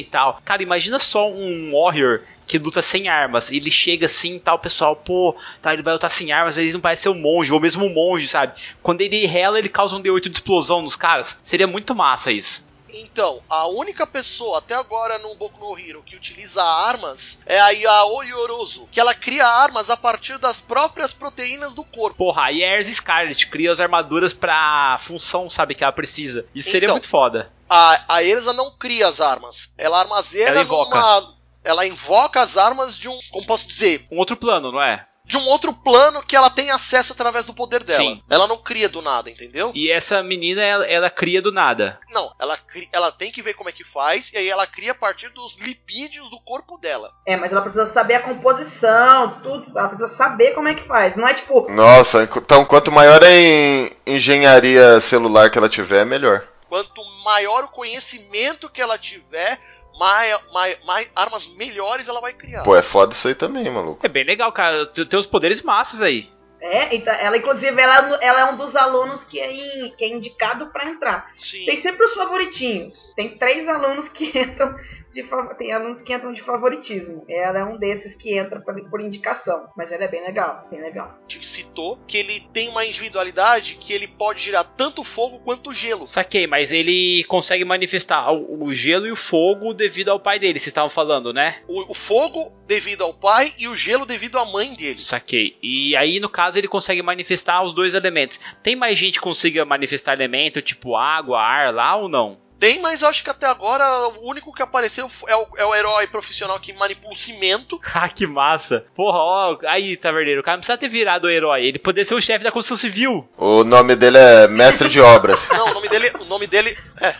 [0.00, 0.40] e tal.
[0.44, 3.50] Cara, imagina só um Warrior que luta sem armas.
[3.50, 6.56] Ele chega assim e tal, o pessoal, pô, tá, ele vai lutar sem armas, às
[6.56, 8.54] vezes não parece ser um monge, ou mesmo um monge, sabe?
[8.82, 11.38] Quando ele rela, ele causa um D8 de explosão nos caras.
[11.42, 12.70] Seria muito massa isso.
[12.92, 17.70] Então, a única pessoa até agora no Boku no Hero que utiliza armas é a
[17.70, 22.16] Yaoi Yorozu, que ela cria armas a partir das próprias proteínas do corpo.
[22.16, 26.46] Porra, aí a Erza Scarlet cria as armaduras pra função, sabe, que ela precisa.
[26.54, 26.94] Isso seria Então.
[26.96, 27.50] muito foda.
[27.68, 30.94] A, a Erza não cria as armas, ela armazena Ela invoca.
[30.94, 31.42] numa.
[31.64, 33.18] Ela invoca as armas de um.
[33.30, 34.06] Como posso dizer?
[34.10, 35.06] Um outro plano, não é?
[35.32, 37.98] De um outro plano que ela tem acesso através do poder dela.
[38.02, 38.22] Sim.
[38.28, 39.72] Ela não cria do nada, entendeu?
[39.74, 41.98] E essa menina, ela, ela cria do nada.
[42.10, 42.58] Não, ela,
[42.92, 45.58] ela tem que ver como é que faz, e aí ela cria a partir dos
[45.62, 47.10] lipídios do corpo dela.
[47.26, 49.78] É, mas ela precisa saber a composição, tudo.
[49.78, 51.16] Ela precisa saber como é que faz.
[51.16, 56.46] Não é tipo, Nossa, então quanto maior a en- engenharia celular que ela tiver, melhor.
[56.68, 59.58] Quanto maior o conhecimento que ela tiver,
[60.02, 62.64] mai, mai, mais armas melhores ela vai criar.
[62.64, 64.04] Pô, é foda isso aí também, maluco.
[64.04, 64.84] É bem legal, cara.
[64.86, 66.28] Tem os poderes massas aí.
[66.60, 70.08] É, então, ela inclusive ela, ela é um dos alunos que é, in- que é
[70.08, 71.30] indicado pra entrar.
[71.36, 71.64] Sim.
[71.66, 72.94] Tem sempre os favoritinhos.
[73.16, 74.74] Tem três alunos que entram
[75.12, 75.22] de
[75.58, 77.24] tem alunos que entram de favoritismo.
[77.28, 80.80] Ela é um desses que entra por, por indicação, mas ela é bem legal, bem
[80.80, 81.18] legal.
[81.28, 86.06] citou que ele tem uma individualidade que ele pode girar tanto fogo quanto gelo.
[86.06, 90.58] Saquei, mas ele consegue manifestar o, o gelo e o fogo devido ao pai dele,
[90.58, 91.62] vocês estavam falando, né?
[91.68, 94.98] O, o fogo devido ao pai e o gelo devido à mãe dele.
[94.98, 95.56] Saquei.
[95.62, 98.40] E aí, no caso, ele consegue manifestar os dois elementos.
[98.62, 102.40] Tem mais gente que consiga manifestar elemento, tipo água, ar lá ou não?
[102.62, 103.84] Tem, mas eu acho que até agora
[104.20, 107.80] o único que apareceu é o, é o herói profissional que manipula o cimento.
[107.92, 108.84] Ah, que massa.
[108.94, 111.64] Porra, ó, aí, taverneiro, o cara não precisa ter virado o herói.
[111.66, 113.28] Ele poderia ser o chefe da construção civil.
[113.36, 115.48] O nome dele é Mestre de Obras.
[115.50, 117.14] Não, o nome dele, o nome dele é.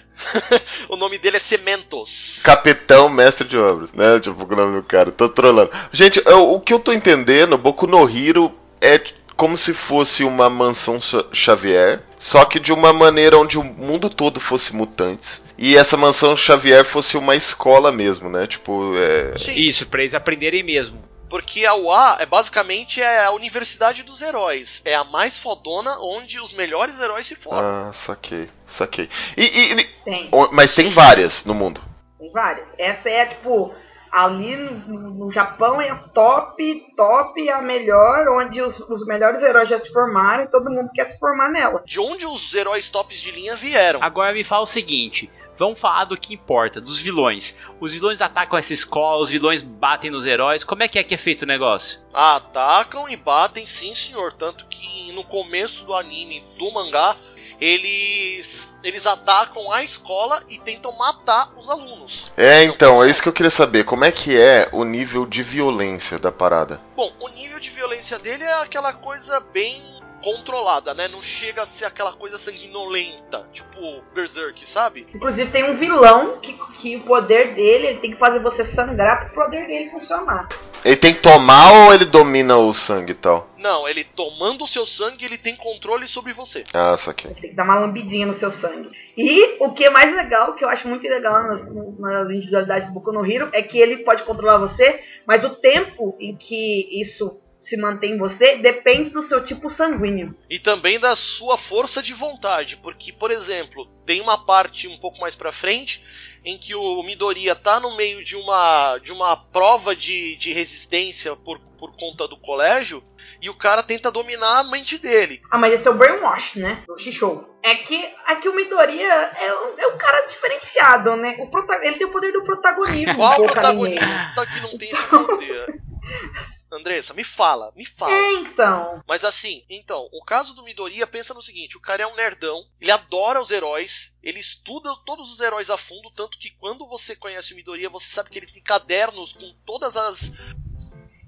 [0.89, 2.41] o nome dele é Cementos.
[2.45, 4.21] Capitão Mestre de Obras, né?
[4.21, 5.11] Tipo, o nome do cara.
[5.11, 5.71] Tô trolando.
[5.91, 9.01] Gente, eu- o que eu tô entendendo, Boku no Hero é
[9.43, 14.09] como se fosse uma mansão Xa- Xavier, só que de uma maneira onde o mundo
[14.09, 15.43] todo fosse mutantes.
[15.59, 18.47] E essa mansão Xavier fosse uma escola mesmo, né?
[18.47, 19.37] Tipo, é.
[19.37, 21.03] Sim, Isso, pra eles aprenderem mesmo.
[21.29, 24.81] porque a UA é basicamente é a universidade dos heróis.
[24.85, 27.89] É a mais fodona onde os melhores heróis se formam.
[27.89, 29.09] Ah, saquei, saquei.
[29.37, 31.81] E, e- e- Tem, mas tem várias no mundo.
[32.17, 32.69] tem várias.
[32.79, 33.75] Essa é tipo
[34.13, 39.69] ali no, no Japão é a top, top, a melhor, onde os, os melhores heróis
[39.69, 41.83] já se formaram e todo mundo quer se formar nela.
[41.87, 44.03] De onde os heróis tops de linha vieram.
[44.03, 45.31] Agora me fala o seguinte.
[45.57, 47.57] Vamos falar do que importa, dos vilões.
[47.81, 50.65] Os vilões atacam essa escola, os vilões batem nos heróis.
[50.65, 52.01] Como é que é que é feito o negócio?
[52.13, 54.33] Atacam e batem, sim senhor.
[54.33, 57.15] Tanto que no começo do anime, do mangá,
[57.63, 62.33] eles eles atacam a escola e tentam matar os alunos.
[62.37, 63.85] É, então, é isso que eu queria saber.
[63.85, 66.81] Como é que é o nível de violência da parada?
[66.97, 69.81] Bom, o nível de violência dele é aquela coisa bem
[70.23, 71.09] controlada, né?
[71.09, 75.07] Não chega a ser aquela coisa sanguinolenta, tipo Berserk, sabe?
[75.15, 79.27] Inclusive tem um vilão que, que o poder dele, ele tem que fazer você sangrar
[79.27, 80.49] pro poder dele funcionar.
[80.85, 83.49] Ele tem que tomar ou ele domina o sangue e tal?
[83.57, 86.65] Não, ele tomando o seu sangue, ele tem controle sobre você.
[86.75, 87.31] Ah, saquei.
[87.31, 88.91] Ele tem que dar uma lambidinha no seu sangue.
[89.17, 91.61] E o que é mais legal, que eu acho muito legal nas,
[91.99, 96.17] nas individualidades do Boku no Hero, é que ele pode controlar você, mas o tempo
[96.19, 100.37] em que isso se mantém em você depende do seu tipo sanguíneo.
[100.51, 105.21] E também da sua força de vontade, porque, por exemplo, tem uma parte um pouco
[105.21, 106.05] mais pra frente
[106.45, 111.37] em que o Midoriya tá no meio de uma de uma prova de, de resistência
[111.37, 113.03] por, por conta do colégio
[113.41, 115.41] e o cara tenta dominar a mente dele.
[115.51, 116.83] Ah, mas esse é o Brainwash, né?
[116.87, 117.57] Do Shishou.
[117.63, 117.97] É que
[118.27, 121.37] aqui o Midoriya é, um- é um cara diferenciado, né?
[121.39, 123.15] O prota- ele tem o poder do protagonismo.
[123.15, 125.67] Qual protagonista que não tem esse poder?
[126.73, 128.13] Andressa, me fala, me fala.
[128.13, 129.03] É, então.
[129.07, 132.65] Mas assim, então, o caso do Midoriya, pensa no seguinte, o cara é um nerdão,
[132.81, 137.15] ele adora os heróis, ele estuda todos os heróis a fundo, tanto que quando você
[137.15, 140.33] conhece o Midoriya, você sabe que ele tem cadernos com todas as...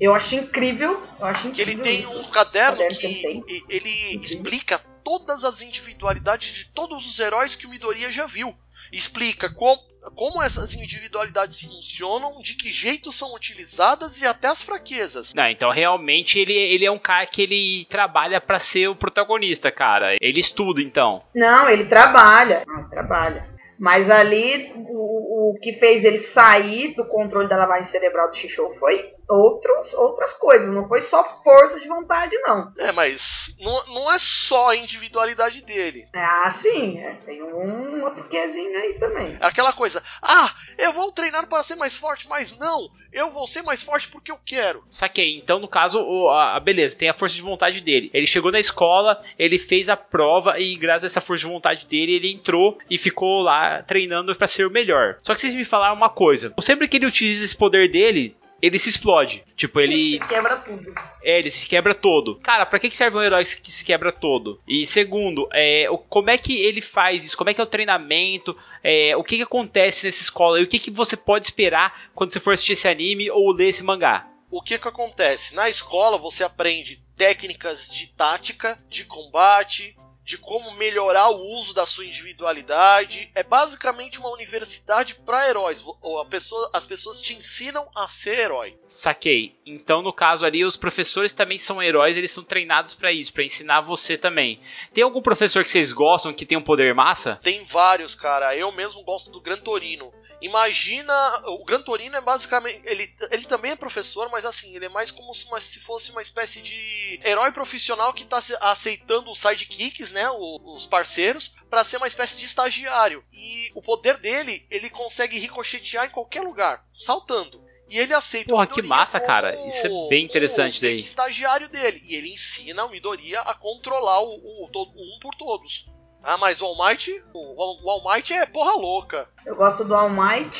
[0.00, 0.90] Eu acho incrível.
[1.20, 2.20] Eu acho que ele incrível tem isso.
[2.20, 3.26] um caderno Caderno que que
[3.68, 4.20] ele Incrível.
[4.20, 8.56] explica todas as individualidades de todos os heróis que o Midoriya já viu.
[8.96, 9.76] Explica como,
[10.14, 15.34] como essas individualidades funcionam, de que jeito são utilizadas e até as fraquezas.
[15.34, 19.70] Não, então realmente ele, ele é um cara que ele trabalha pra ser o protagonista,
[19.70, 20.16] cara.
[20.20, 21.22] Ele estuda, então.
[21.34, 22.64] Não, ele trabalha.
[22.66, 23.54] Não, ele trabalha.
[23.78, 28.74] Mas ali, o, o que fez ele sair do controle da lavagem cerebral do Shishou
[28.78, 30.68] foi outros, outras coisas.
[30.72, 32.70] Não foi só força de vontade, não.
[32.78, 36.06] É, mas não, não é só a individualidade dele.
[36.14, 36.98] Ah, sim.
[36.98, 39.36] é, tem um outro quezinho aí também.
[39.40, 43.46] É aquela coisa, ah, eu vou treinar para ser mais forte, mas não, eu vou
[43.46, 44.82] ser mais forte porque eu quero.
[44.90, 45.38] Saquei.
[45.38, 48.10] Então, no caso, o- a, a- beleza, tem a força de vontade dele.
[48.12, 51.86] Ele chegou na escola, ele fez a prova e, graças a essa força de vontade
[51.86, 55.18] dele, ele entrou e ficou lá treinando pra ser o melhor.
[55.22, 58.36] Só que vocês me falaram uma coisa: sempre que ele utiliza esse poder dele.
[58.64, 59.44] Ele se explode.
[59.56, 60.94] Tipo, ele Quebra tudo.
[61.22, 62.36] É, ele se quebra todo.
[62.36, 64.60] Cara, pra que que serve um herói que se quebra todo?
[64.66, 67.36] E segundo, é, o- como é que ele faz isso?
[67.36, 68.56] Como é que é o treinamento?
[68.82, 70.60] É, o que que acontece nessa escola?
[70.60, 73.68] E o que que você pode esperar quando você for assistir esse anime ou ler
[73.68, 74.26] esse mangá?
[74.50, 75.54] O que que acontece?
[75.56, 81.84] Na escola você aprende técnicas de tática, de combate, de como melhorar o uso da
[81.84, 83.30] sua individualidade.
[83.34, 85.84] É basicamente uma universidade para heróis.
[86.30, 88.78] Pessoa- as pessoas te ensinam a ser herói.
[88.88, 89.54] Saquei.
[89.66, 93.44] Então, no caso ali, os professores também são heróis, eles são treinados pra isso, pra
[93.44, 94.60] ensinar você também.
[94.92, 97.38] Tem algum professor que vocês gostam que tem um poder massa?
[97.42, 98.56] Tem vários, cara.
[98.56, 100.12] Eu mesmo gosto do Gran Torino.
[100.40, 101.12] Imagina,
[101.46, 105.10] o Gran Torino é basicamente, ele, ele também é professor, mas assim, ele é mais
[105.10, 110.12] como se, uma- se fosse uma espécie de herói profissional que tá aceitando os sidekicks,
[110.14, 113.22] né, os parceiros, pra ser uma espécie de estagiário.
[113.32, 117.62] E o poder dele, ele consegue ricochetear em qualquer lugar, saltando.
[117.90, 119.54] E ele aceita Porra, o que Midoriya massa, como- cara.
[119.68, 120.96] Isso é bem interessante daí.
[120.96, 122.00] estagiário dele.
[122.08, 125.92] E ele ensina o Midoriya a controlar o, o, todo- o um por todos.
[126.22, 129.28] Ah, mas o All Might, o, o All Might é porra louca.
[129.44, 130.56] Eu gosto do All Might.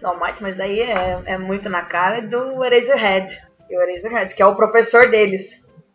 [0.00, 3.36] Do All Might, mas daí é, é muito na cara do Eraserhead.
[3.68, 5.42] E o Eraserhead, que é o professor deles.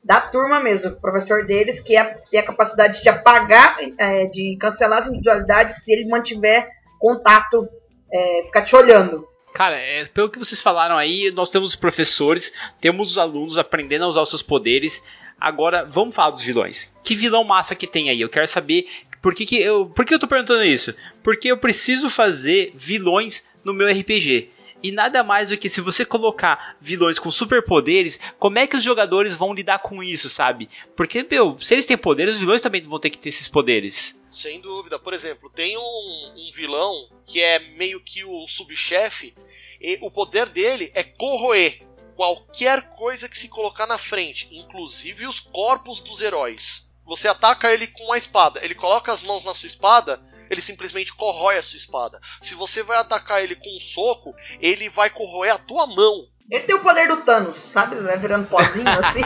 [0.06, 4.56] Da turma mesmo, o professor deles, que é, tem a capacidade de apagar, é, de
[4.62, 7.68] cancelar as individualidades se ele mantiver contato,
[8.14, 9.28] é, ficar te olhando.
[9.52, 14.06] Cara, é, pelo que vocês falaram aí, nós temos os professores, temos os alunos aprendendo
[14.06, 15.04] a usar os seus poderes.
[15.42, 16.94] Agora, vamos falar dos vilões.
[17.04, 18.22] Que vilão massa que tem aí?
[18.22, 18.88] Eu quero saber
[19.24, 19.88] por que, que eu.
[19.88, 20.94] Por que eu tô perguntando isso?
[21.24, 24.52] Porque eu preciso fazer vilões no meu RPG.
[24.84, 28.84] E nada mais do que se você colocar vilões com superpoderes, como é que os
[28.84, 30.70] jogadores vão lidar com isso, sabe?
[30.96, 34.20] Porque, meu, se eles têm poderes, os vilões também vão ter que ter esses poderes.
[34.30, 35.00] Sem dúvida.
[35.00, 39.34] Por exemplo, tem um, um vilão que é meio que o subchefe,
[39.82, 41.82] e o poder dele é corroer
[42.16, 46.92] qualquer coisa que se colocar na frente, inclusive os corpos dos heróis.
[47.06, 51.14] Você ataca ele com uma espada, ele coloca as mãos na sua espada, ele simplesmente
[51.14, 52.20] corrói a sua espada.
[52.42, 56.26] Se você vai atacar ele com um soco, ele vai corroer a tua mão.
[56.50, 57.96] Ele tem o poder do Thanos, sabe?
[58.02, 59.22] Vai virando pozinho assim.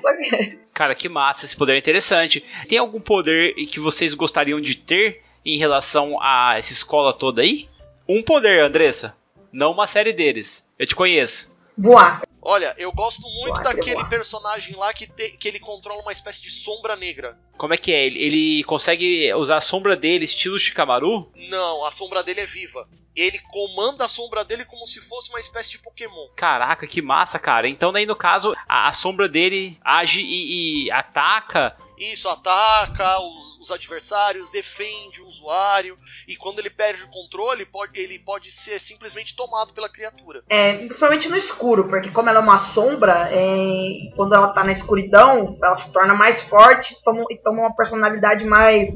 [0.00, 2.44] Só que- Cara, que massa, esse poder é interessante.
[2.68, 7.66] Tem algum poder que vocês gostariam de ter em relação a essa escola toda aí?
[8.08, 9.14] Um poder, Andressa.
[9.52, 10.68] Não uma série deles.
[10.78, 11.56] Eu te conheço.
[11.76, 12.22] Voar.
[12.42, 16.42] Olha, eu gosto muito Uai, daquele personagem lá que, te- que ele controla uma espécie
[16.42, 17.38] de sombra negra.
[17.58, 18.06] Como é que é?
[18.06, 21.30] Ele, ele consegue usar a sombra dele, estilo Shikamaru?
[21.50, 22.88] Não, a sombra dele é viva.
[23.14, 26.28] Ele comanda a sombra dele como se fosse uma espécie de Pokémon.
[26.36, 27.68] Caraca, que massa, cara.
[27.68, 31.76] Então, daí no caso, a, a sombra dele age e, e ataca.
[32.00, 38.00] Isso, ataca os, os adversários, defende o usuário, e quando ele perde o controle, pode,
[38.00, 40.42] ele pode ser simplesmente tomado pela criatura.
[40.48, 44.72] É, principalmente no escuro, porque como ela é uma sombra, é, quando ela tá na
[44.72, 48.88] escuridão, ela se torna mais forte toma, e toma uma personalidade mais,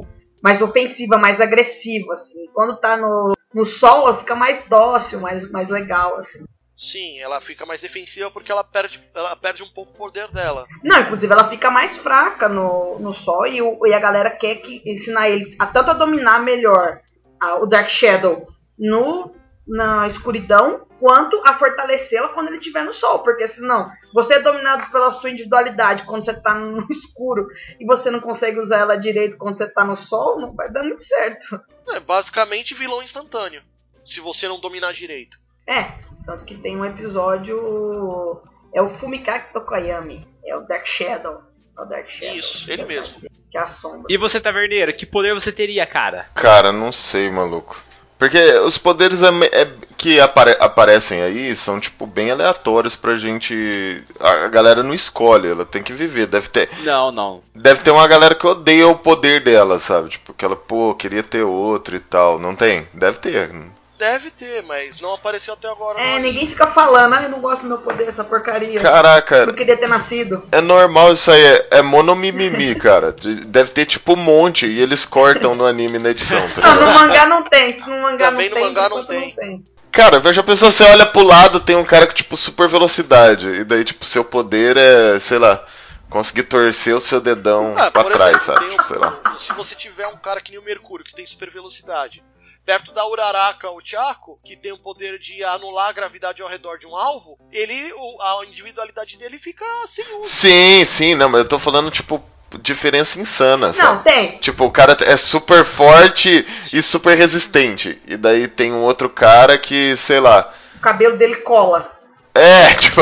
[0.42, 2.46] mais ofensiva, mais agressiva, assim.
[2.54, 6.42] Quando tá no, no sol, ela fica mais dócil, mais, mais legal, assim.
[6.76, 10.66] Sim, ela fica mais defensiva porque ela perde, ela perde um pouco o poder dela.
[10.82, 14.56] Não, inclusive ela fica mais fraca no, no sol e, o- e a galera quer
[14.56, 17.00] que ensinar ele a tanto a dominar melhor
[17.40, 19.34] a- o Dark Shadow no,
[19.66, 23.20] na escuridão, quanto a fortalecê-la quando ele estiver no sol.
[23.20, 27.46] Porque senão, você é dominado pela sua individualidade quando você tá no escuro
[27.78, 30.82] e você não consegue usar ela direito quando você tá no sol, não vai dar
[30.82, 31.60] muito certo.
[31.90, 33.62] É basicamente vilão instantâneo,
[34.04, 35.36] se você não dominar direito.
[35.66, 35.92] É,
[36.26, 38.40] tanto que tem um episódio.
[38.72, 40.26] É o Fumikaki Tokoyami.
[40.46, 41.40] É o Dark Shadow.
[41.76, 42.36] É o Dark Shadow.
[42.36, 43.20] Isso, ele mesmo.
[43.50, 44.02] Que é a sombra.
[44.08, 46.26] E você, Taverneiro, que poder você teria, cara?
[46.34, 47.80] Cara, não sei, maluco.
[48.18, 54.02] Porque os poderes é é- que apare- aparecem aí são, tipo, bem aleatórios pra gente.
[54.20, 56.26] A a galera não escolhe, ela tem que viver.
[56.26, 57.42] Deve ter, Não, não.
[57.54, 60.10] deve ter uma galera que odeia o poder dela, sabe?
[60.10, 62.38] Tipo, que ela, pô, queria ter outro e tal.
[62.38, 62.86] Não tem?
[62.94, 63.50] Deve ter.
[63.98, 66.00] Deve ter, mas não apareceu até agora.
[66.00, 66.20] É, não.
[66.22, 68.80] ninguém fica falando, ah, eu não gosto do meu poder, essa porcaria.
[68.80, 70.42] Caraca, Eu queria ter nascido.
[70.50, 73.12] é normal isso aí, é, é monomimimi, cara.
[73.46, 76.92] Deve ter, tipo, um monte e eles cortam no anime na edição, tá Não, no
[76.98, 77.78] mangá não tem.
[77.80, 78.74] No mangá Também não no tem.
[78.74, 79.64] mangá não enquanto tem.
[79.92, 83.48] Cara, veja a pessoa, você olha pro lado, tem um cara com, tipo, super velocidade.
[83.48, 85.64] E daí, tipo, seu poder é, sei lá,
[86.10, 88.76] conseguir torcer o seu dedão Ah, pra trás, exemplo, sabe?
[88.76, 89.20] tem sei lá.
[89.32, 92.24] um- se você tiver um cara que nem o Mercúrio, que tem super velocidade,
[92.64, 96.78] perto da Uraraka ou Chaco, que tem o poder de anular a gravidade ao redor
[96.78, 100.30] de um alvo, ele, o- a individualidade dele fica sem uso.
[100.30, 102.22] Sim, sim, não, mas eu tô falando, tipo,
[102.62, 104.04] diferença insana, Não, sabe?
[104.04, 104.38] tem.
[104.38, 108.00] Tipo, o cara é super forte e super resistente.
[108.06, 110.52] E daí tem um outro cara que, sei lá.
[110.76, 111.93] O cabelo dele cola.
[112.34, 113.00] É, tipo,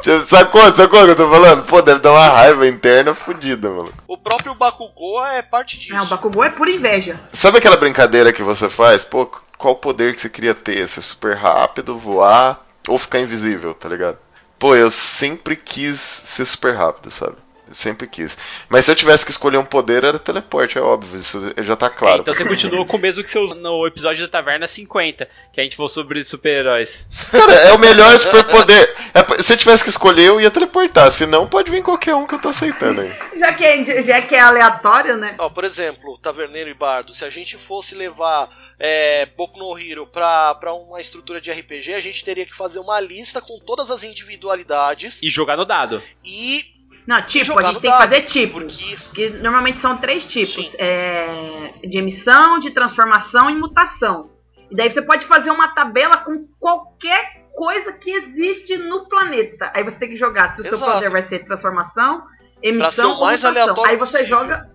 [0.00, 1.64] tipo, sacou, sacou o que eu tô falando?
[1.64, 3.92] Pô, deve dar uma raiva interna fodida, mano.
[4.08, 5.94] O próprio Bakugou é parte disso.
[5.94, 7.20] Não, o Bakugou é pura inveja.
[7.32, 9.04] Sabe aquela brincadeira que você faz?
[9.04, 10.86] Pô, qual poder que você queria ter?
[10.88, 14.18] Ser super rápido, voar ou ficar invisível, tá ligado?
[14.58, 17.36] Pô, eu sempre quis ser super rápido, sabe?
[17.68, 18.36] Eu sempre quis.
[18.68, 21.18] Mas se eu tivesse que escolher um poder, era teleporte, é óbvio.
[21.20, 22.22] Isso já tá claro.
[22.22, 25.60] então você continua com o mesmo que você usou no episódio da Taverna 50, que
[25.60, 27.06] a gente falou sobre super-heróis.
[27.30, 28.94] Cara, é o melhor superpoder.
[29.12, 31.10] É, se eu tivesse que escolher, eu ia teleportar.
[31.10, 33.12] Se não, pode vir qualquer um que eu tô aceitando aí.
[33.38, 35.36] Já que é, já que é aleatório, né?
[35.38, 38.48] Ó, por exemplo, Taverneiro e Bardo, se a gente fosse levar
[38.78, 42.78] é, Boku no Hero pra, pra uma estrutura de RPG, a gente teria que fazer
[42.78, 46.02] uma lista com todas as individualidades E jogar no dado.
[46.24, 46.77] e
[47.08, 48.60] Não, tipo, a gente tem que fazer tipo.
[48.60, 54.28] porque Que normalmente são três tipos: é, de emissão, de transformação e mutação.
[54.70, 59.72] E daí você pode fazer uma tabela com qualquer coisa que existe no planeta.
[59.74, 62.24] Aí você tem que jogar se o seu poder vai ser transformação,
[62.62, 63.84] emissão ou mais mutação.
[63.86, 64.38] Aí você possível.
[64.38, 64.70] joga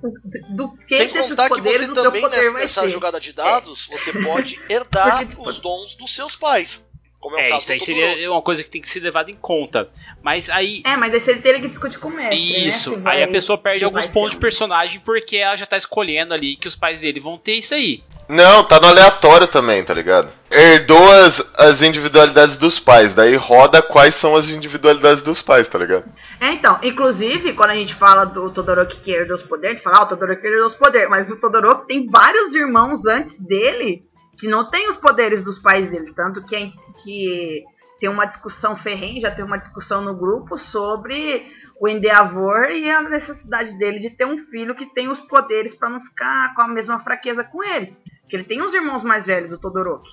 [0.49, 5.23] do que sem contar que você também nessa, nessa jogada de dados, você pode herdar
[5.37, 6.91] os dons dos seus pais.
[7.23, 9.31] Como é o É, caso isso aí seria uma coisa que tem que ser levada
[9.31, 9.87] em conta.
[10.21, 10.81] Mas aí.
[10.85, 12.67] É, mas aí você teria que discutir com o mestre.
[12.67, 12.97] Isso, né?
[12.97, 16.33] Aí vai- a pessoa perde alguns pontos ser de personagem porque ela já tá escolhendo
[16.33, 18.03] ali que os pais dele vão ter isso aí.
[18.27, 20.29] Não, tá no aleatório também, tá ligado?
[20.51, 25.79] Herdou as, as individualidades dos pais, daí roda quais são as individualidades dos pais, tá
[25.79, 26.05] ligado?
[26.41, 29.83] É, então, inclusive, quando a gente fala do Todoroki que herdou os poderes, a gente
[29.83, 34.03] fala, ah, o Todoroki herdou os poderes, mas o Todoroki tem vários irmãos antes dele
[34.43, 36.71] que não tem os poderes dos pais dele, tanto que, é-
[37.01, 37.63] que
[37.97, 41.47] tem uma discussão ferrenha, já tem uma discussão no grupo sobre
[41.79, 45.89] o Endeavor e a necessidade dele de ter um filho que tem os poderes pra
[45.89, 47.95] não ficar com a mesma fraqueza com ele.
[48.27, 50.09] Que ele tem uns irmãos mais velhos, o Todoroki.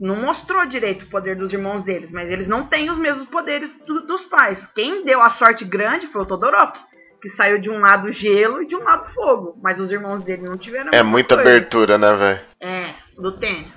[0.00, 3.70] Não mostrou direito o poder dos irmãos deles, mas eles não têm os mesmos poderes
[3.86, 4.58] do- dos pais.
[4.74, 6.80] Quem deu a sorte grande foi o Todoroki,
[7.20, 9.56] que saiu de um lado gelo e de um lado fogo.
[9.62, 10.90] Mas os irmãos dele não tiveram.
[10.92, 11.50] É muita coisa.
[11.50, 12.40] abertura, né, velho?
[12.60, 13.72] É, do tênis.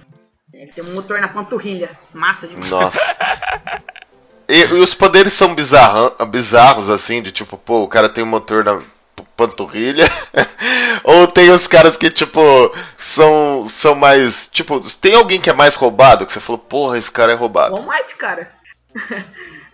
[0.53, 1.97] Ele tem um motor na panturrilha.
[2.13, 2.69] Massa demais.
[2.71, 2.99] Nossa.
[4.47, 8.27] E, e os poderes são bizarra- bizarros, assim, de tipo, pô, o cara tem um
[8.27, 8.79] motor na
[9.35, 10.05] panturrilha.
[11.03, 12.39] Ou tem os caras que, tipo,
[12.95, 14.47] são, são mais.
[14.47, 17.81] Tipo, tem alguém que é mais roubado, que você falou, porra, esse cara é roubado.
[17.81, 18.47] Might, cara.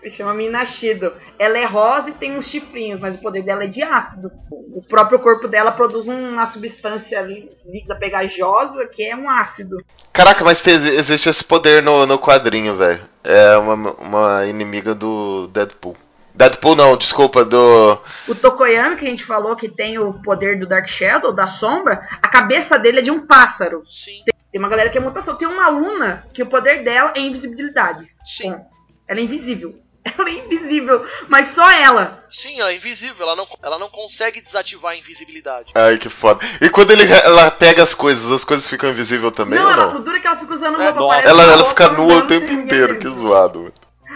[0.01, 1.13] Se chama Minashido.
[1.37, 4.31] Ela é rosa e tem uns chifrinhos, mas o poder dela é de ácido.
[4.49, 9.77] O próprio corpo dela produz uma substância líquida pegajosa que é um ácido.
[10.11, 13.01] Caraca, mas tem- existe esse poder no, no quadrinho, velho.
[13.23, 15.95] É uma, uma inimiga do Deadpool.
[16.33, 17.99] Deadpool não, desculpa, do.
[18.27, 22.07] O Tokoyami, que a gente falou que tem o poder do Dark Shadow, da sombra,
[22.23, 23.83] a cabeça dele é de um pássaro.
[23.85, 25.35] Sim, Tem uma galera que é mutação.
[25.37, 28.07] Tem uma aluna que o poder dela é invisibilidade.
[28.25, 28.49] sim.
[28.51, 28.65] Bom,
[29.07, 29.75] ela é invisível.
[30.17, 32.25] Ela é invisível, mas só ela.
[32.29, 35.71] Sim, ela é invisível, ela não, ela não consegue desativar a invisibilidade.
[35.75, 36.43] Ai, que foda.
[36.59, 39.93] E quando ele, ela pega as coisas, as coisas ficam invisíveis também não, ou ela,
[39.93, 39.99] não?
[39.99, 40.99] o duro é que ela fica usando É, roupa.
[40.99, 41.29] nossa.
[41.29, 43.71] Ela, ela fica nua o tempo inteiro, que zoado.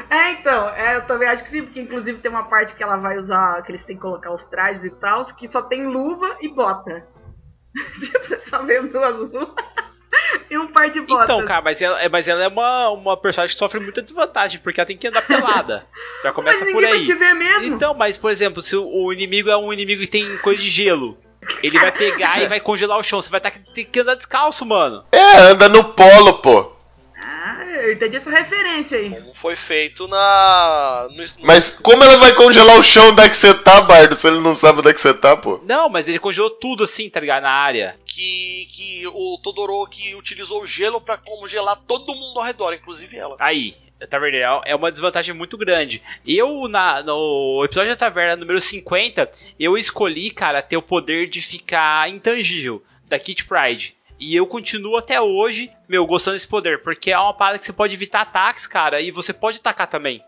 [0.10, 2.98] É, então, é, eu também acho que sim, porque inclusive tem uma parte que ela
[2.98, 6.38] vai usar, que eles têm que colocar os trajes e tal, que só tem luva
[6.42, 7.08] e bota.
[8.28, 9.50] Você só vê duas luvas
[10.50, 11.24] e um par de botas.
[11.26, 14.60] Então, cara, mas ela, é- mas ela é uma, uma personagem que sofre muita desvantagem,
[14.60, 15.86] porque ela tem que andar pelada.
[16.24, 17.06] Já começa por vai aí.
[17.06, 17.76] te ver mesmo.
[17.76, 20.70] Então, mas por exemplo, se o- o inimigo é um inimigo que tem coisa de
[20.70, 21.18] gelo,
[21.62, 23.22] ele vai pegar e vai congelar o chão.
[23.22, 25.04] Você vai tá, ter que andar descalço, mano.
[25.12, 26.75] É, anda no polo, pô.
[27.86, 29.10] Eu entendi essa referência aí.
[29.12, 31.08] Como foi feito na.
[31.12, 34.28] no- Mas como ela vai congelar o chão onde é que você tá, Bardo, se
[34.28, 35.60] ele não sabe onde é que você tá, pô?
[35.64, 37.44] Não, mas ele congelou tudo assim, tá ligado?
[37.44, 37.96] Na área.
[38.06, 43.36] que, que o Todoroki utilizou o gelo pra congelar todo mundo ao redor, inclusive ela.
[43.40, 46.02] Aí, a taverna é uma desvantagem muito grande.
[46.26, 49.30] Eu, na, no episódio da taverna número 50,
[49.60, 53.96] eu escolhi, cara, ter o poder de ficar intangível da Kit Pride.
[54.20, 57.74] E eu continuo até hoje, meu, gostando desse poder, porque é uma parada que você
[57.74, 60.24] pode evitar ataques, cara, e você pode atacar também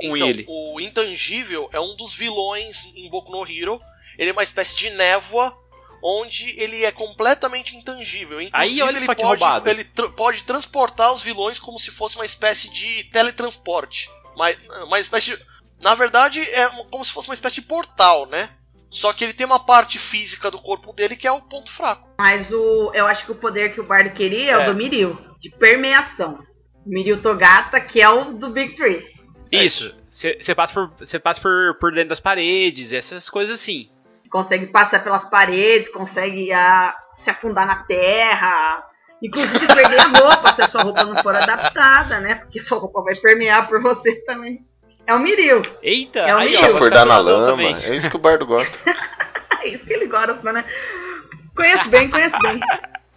[0.00, 0.44] com então, ele.
[0.48, 3.80] o Intangível é um dos vilões em Boku no Hero.
[4.18, 5.56] Ele é uma espécie de névoa
[6.02, 8.40] onde ele é completamente intangível.
[8.40, 9.68] Inclusive, Aí, olha ele pode, roubado.
[9.70, 14.08] ele tra- pode transportar os vilões como se fosse uma espécie de teletransporte.
[14.36, 15.46] Mas, uma espécie de-
[15.80, 18.50] na verdade, é como se fosse uma espécie de portal, né?
[18.92, 22.06] Só que ele tem uma parte física do corpo dele que é o ponto fraco.
[22.18, 24.58] Mas o, eu acho que o poder que o Bardo queria é, É.
[24.58, 26.38] o do Miril, de permeação.
[26.84, 29.02] Miril Togata, que é o do Big Tree.
[29.50, 33.88] Isso, você passa, por, você passa por, por dentro das paredes, essas coisas assim.
[34.30, 38.84] Consegue passar pelas paredes, consegue ah, se afundar na terra.
[39.22, 42.34] Inclusive perder a roupa, se a sua roupa não for adaptada, né?
[42.34, 44.66] Porque sua roupa vai permear por você também.
[45.06, 45.62] É o Miril.
[45.82, 47.76] Eita, É um aí, Chafurdar ficar na lama, também.
[47.84, 48.78] é isso que o Bardo gosta.
[49.62, 50.64] É isso que ele gosta, né?
[51.54, 52.58] Conheço bem, conheço bem.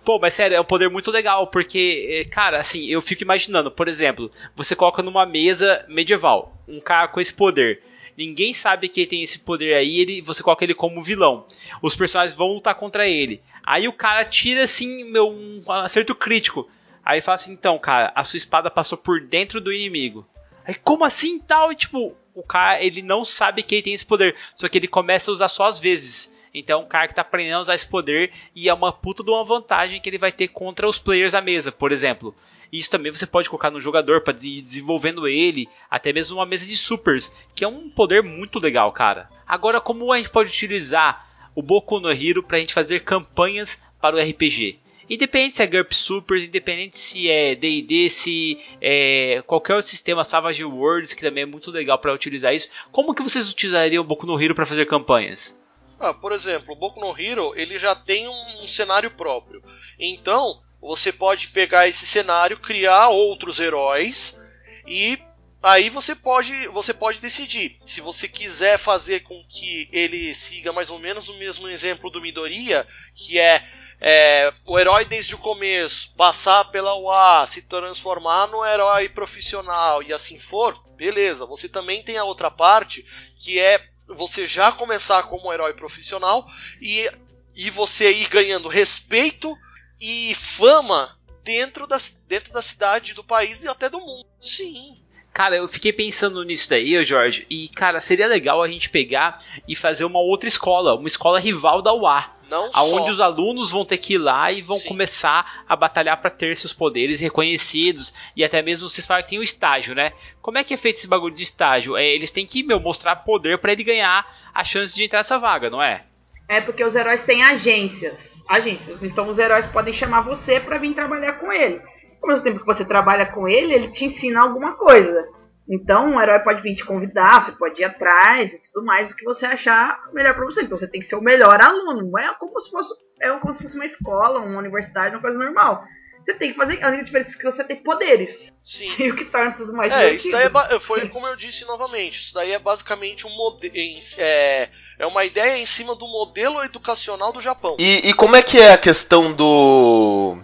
[0.03, 3.71] Pô, mas sério, é um poder muito legal, porque, eh, cara, assim, eu fico imaginando,
[3.71, 7.81] por exemplo, você coloca numa mesa medieval, um cara com esse poder.
[8.15, 11.47] Ninguém sabe que ele tem esse poder aí, ele, você coloca ele como vilão.
[11.81, 13.41] Os personagens vão lutar contra ele.
[13.65, 16.69] Aí o cara tira, assim, meu, um acerto crítico.
[17.03, 20.27] Aí fala assim, então, cara, a sua espada passou por dentro do inimigo.
[20.65, 21.71] Aí, como assim tal?
[21.71, 24.35] E, tipo, o cara, ele não sabe que ele tem esse poder.
[24.55, 26.33] Só que ele começa a usar só às vezes.
[26.53, 29.29] Então, o cara que tá aprendendo a usar esse poder e é uma puta de
[29.29, 32.33] uma vantagem que ele vai ter contra os players da mesa, por exemplo.
[32.71, 36.75] Isso também você pode colocar no jogador para desenvolvendo ele, até mesmo uma mesa de
[36.75, 39.29] supers, que é um poder muito legal, cara.
[39.45, 44.15] Agora, como a gente pode utilizar o Boku no Hero pra gente fazer campanhas para
[44.15, 44.79] o RPG?
[45.09, 50.63] Independente se é GURP Supers, independente se é D&D, se é qualquer outro sistema Savage
[50.63, 52.69] Worlds, que também é muito legal para utilizar isso.
[52.91, 55.57] Como que vocês utilizariam o Boku no Hero para fazer campanhas?
[55.99, 59.63] Ah, por exemplo, o Boku no Hero ele já tem um, cenário próprio.
[59.99, 64.41] Então, você pode pegar esse cenário, criar outros heróis
[64.87, 65.17] e
[65.63, 70.89] aí você pode, você pode decidir se você quiser fazer com que ele siga mais
[70.89, 72.85] ou menos o mesmo exemplo do Midoriya,
[73.15, 73.63] que é,
[73.99, 80.13] é, o herói desde o começo passar pela UA, se transformar no herói profissional e
[80.13, 81.45] assim for, beleza.
[81.45, 83.05] Você também tem a outra parte
[83.37, 86.45] que é você já começar como herói profissional
[86.81, 87.09] e,
[87.55, 89.55] e você ir ganhando respeito
[89.99, 94.25] e fama dentro da, dentro da cidade, do país e até do mundo.
[94.41, 95.04] Sim.
[95.35, 99.75] Cara, eu fiquei pensando nisso daí, Jorge, e cara, seria legal a gente pegar e
[99.75, 102.25] fazer uma outra escola, uma escola rival da UA.
[102.49, 103.11] Não Aonde só.
[103.11, 104.87] os alunos vão ter que ir lá e vão Sim.
[104.87, 109.39] começar a batalhar para ter seus poderes reconhecidos e até mesmo vocês falam que tem
[109.39, 110.13] o estágio, né?
[110.41, 111.97] Como é que é feito esse bagulho de estágio?
[111.97, 115.37] É, eles têm que meu, mostrar poder para ele ganhar a chance de entrar nessa
[115.37, 116.05] vaga, não é?
[116.47, 118.17] É porque os heróis têm agências.
[118.47, 119.03] Agências.
[119.03, 121.81] Então os heróis podem chamar você pra vir trabalhar com ele.
[122.25, 125.25] Ao mesmo tempo que você trabalha com ele, ele te ensina alguma coisa.
[125.69, 129.15] Então um herói pode vir te convidar, você pode ir atrás e tudo mais, o
[129.15, 130.63] que você achar melhor pra você.
[130.63, 132.09] Então você tem que ser o melhor aluno.
[132.09, 135.37] Não é como se fosse, é como se fosse uma escola, uma universidade, uma coisa
[135.37, 135.83] normal.
[136.25, 136.83] você tem que fazer.
[136.83, 138.29] A única diferença é que você tem poderes.
[138.63, 138.91] Sim.
[138.99, 140.17] E o que torna tudo mais É, divertido.
[140.17, 142.19] isso daí é foi como eu disse novamente.
[142.21, 143.73] Isso daí é basicamente um modelo.
[144.17, 147.75] É, é uma ideia em cima do modelo educacional do Japão.
[147.79, 150.37] E, e como é que é a questão do.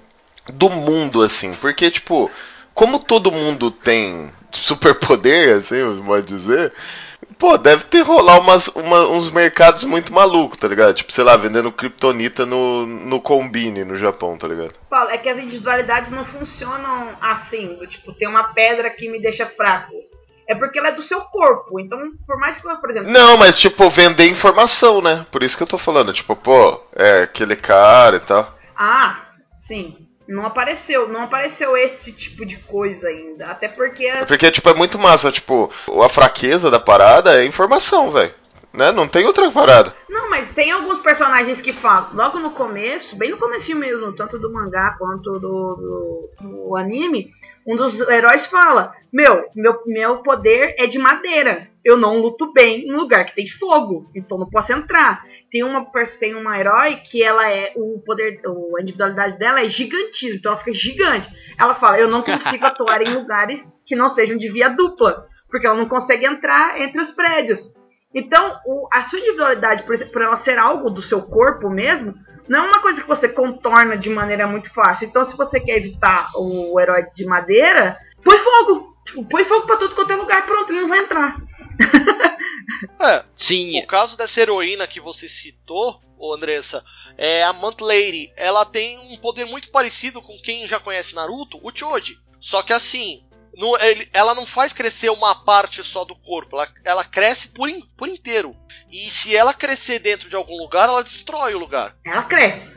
[0.48, 1.54] Do mundo, assim?
[1.56, 2.30] Porque, tipo,
[2.74, 6.74] como todo mundo tem superpoder, assim, pode dizer.
[7.38, 10.94] Pô, deve ter rolar umas, uma- uns mercados muito malucos, tá ligado?
[10.96, 14.74] Tipo, sei lá, vendendo kryptonita no, no combine no Japão, tá ligado?
[14.90, 19.20] Paulo, é que as individualidades não funcionam assim, do tipo, tem uma pedra que me
[19.22, 19.94] deixa fraco.
[20.48, 21.80] É porque ela é do seu corpo.
[21.80, 25.26] Então, por mais que, eu, por exemplo, Não, mas tipo, vender informação, né?
[25.32, 28.54] Por isso que eu tô falando, tipo, pô, é aquele cara e tal.
[28.78, 29.22] Ah,
[29.68, 29.96] sim.
[30.32, 33.48] Não apareceu, não apareceu esse tipo de coisa ainda.
[33.48, 35.70] Até porque É porque, tipo, é muito massa, tipo,
[36.02, 38.34] a fraqueza da parada é informação, velho.
[38.74, 38.94] Né?
[38.94, 39.94] Não tem outra parada.
[40.10, 44.40] Não, mas tem alguns personagens que falam, logo no começo, bem no começo mesmo, tanto
[44.40, 47.30] do mangá quanto do, do, do anime,
[47.68, 51.68] um dos heróis fala, meu, meu, meu poder é de madeira.
[51.84, 55.24] Eu não luto bem em lugar que tem fogo, então não posso entrar.
[55.52, 55.86] Tem uma,
[56.20, 58.40] tem uma herói que ela é, o poder,
[58.78, 61.28] a individualidade dela é gigantismo, então ela fica gigante.
[61.60, 65.66] Ela fala, eu não consigo atuar em lugares que não sejam de via dupla, porque
[65.66, 67.60] ela não consegue entrar entre os prédios.
[68.14, 72.14] Então, o- a sua individualidade, por, por ela ser algo do seu corpo mesmo,
[72.48, 75.08] não é uma coisa que você contorna de maneira muito fácil.
[75.08, 78.92] Então, se você quer evitar o herói de madeira, põe fogo.
[79.30, 81.36] Põe fogo pra tudo quanto é lugar, pronto, ele não vai entrar.
[83.00, 86.84] É, Sim, o caso dessa heroína que você citou, ô Andressa,
[87.18, 88.32] é a Mant Lady.
[88.38, 92.18] Ela tem um poder muito parecido com quem já conhece Naruto, o Choji.
[92.40, 93.22] Só que assim,
[93.56, 97.70] no- ele- ela não faz crescer uma parte só do corpo, ela, ela cresce por,
[97.70, 98.56] in- por inteiro.
[98.90, 101.96] E se ela crescer dentro de algum lugar, ela destrói o lugar.
[102.06, 102.68] Ela cresce.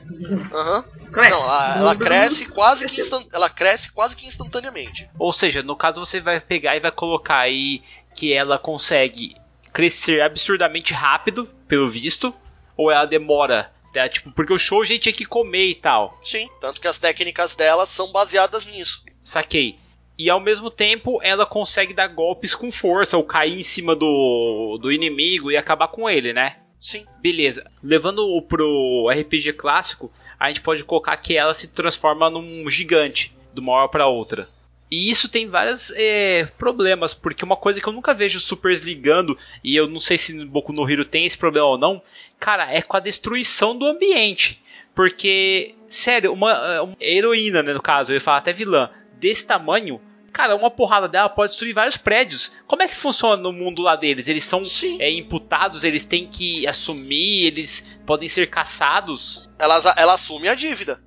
[0.52, 0.82] Aham.
[1.12, 1.30] Cresce.
[1.30, 5.08] Não, ela, ela cresce quase que instan- ela cresce quase que instantaneamente.
[5.18, 7.82] Ou seja, no caso você vai pegar e vai colocar aí
[8.14, 9.36] que ela consegue
[9.72, 12.32] crescer absurdamente rápido, pelo visto,
[12.76, 14.08] ou ela demora, tá?
[14.08, 16.18] tipo, porque o show a gente tinha que comer e tal.
[16.22, 19.04] Sim, tanto que as técnicas dela são baseadas nisso.
[19.22, 19.76] Saquei.
[20.16, 24.78] E ao mesmo tempo ela consegue dar golpes com força, ou cair em cima do,
[24.80, 26.58] do inimigo e acabar com ele, né?
[26.80, 27.04] Sim.
[27.20, 27.68] Beleza.
[27.82, 33.60] Levando pro RPG clássico, a gente pode colocar que ela se transforma num gigante, de
[33.60, 34.46] uma hora para outra.
[34.90, 39.36] E isso tem vários é, problemas, porque uma coisa que eu nunca vejo supers ligando,
[39.62, 42.02] e eu não sei se no Boku no Hero tem esse problema ou não,
[42.38, 44.62] cara, é com a destruição do ambiente.
[44.94, 50.00] Porque, sério, uma, uma heroína, né, no caso, eu ia falar até vilã, desse tamanho,
[50.32, 52.52] cara, uma porrada dela pode destruir vários prédios.
[52.66, 54.28] Como é que funciona no mundo lá deles?
[54.28, 54.62] Eles são
[55.00, 59.48] é, imputados, eles têm que assumir, eles podem ser caçados.
[59.58, 61.02] ela, ela assume a dívida.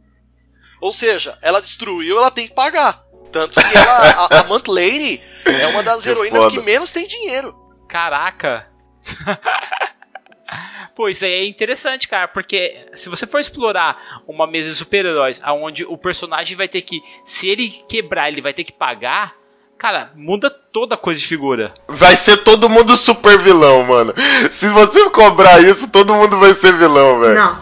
[0.80, 3.03] Ou seja, ela destruiu, ela tem que pagar.
[3.38, 6.56] Tanto que ela, a, a Mant Lady é uma das Que heroínas foda.
[6.56, 7.56] que menos tem dinheiro.
[7.88, 8.68] Caraca!
[10.96, 15.40] Pô, isso aí é interessante, cara, porque se você for explorar uma mesa de super-heróis
[15.46, 19.36] onde o personagem vai ter que, se ele quebrar, ele vai ter que pagar,
[19.78, 21.72] cara, muda toda a coisa de figura.
[21.88, 24.14] Vai ser todo mundo super vilão, mano.
[24.50, 27.36] Se você cobrar isso, todo mundo vai ser vilão, velho.
[27.36, 27.62] Não.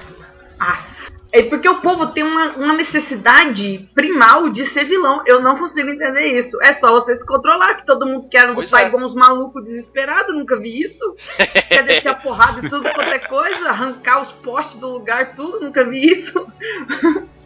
[1.36, 5.22] É porque o povo tem uma, uma necessidade primal de ser vilão.
[5.26, 6.58] Eu não consigo entender isso.
[6.62, 8.88] É só você se controlar, que todo mundo quer Pois lutar é.
[8.88, 10.34] igual uns malucos desesperados.
[10.34, 11.16] Nunca vi isso.
[11.68, 15.60] quer descer a porrada e tudo quanto é coisa, arrancar os postes do lugar, tudo.
[15.60, 16.48] Nunca vi isso.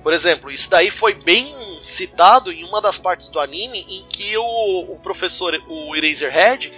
[0.04, 1.48] Por exemplo, isso daí foi bem
[1.82, 6.72] citado em uma das partes do anime em que o, o professor, o Eraserhead,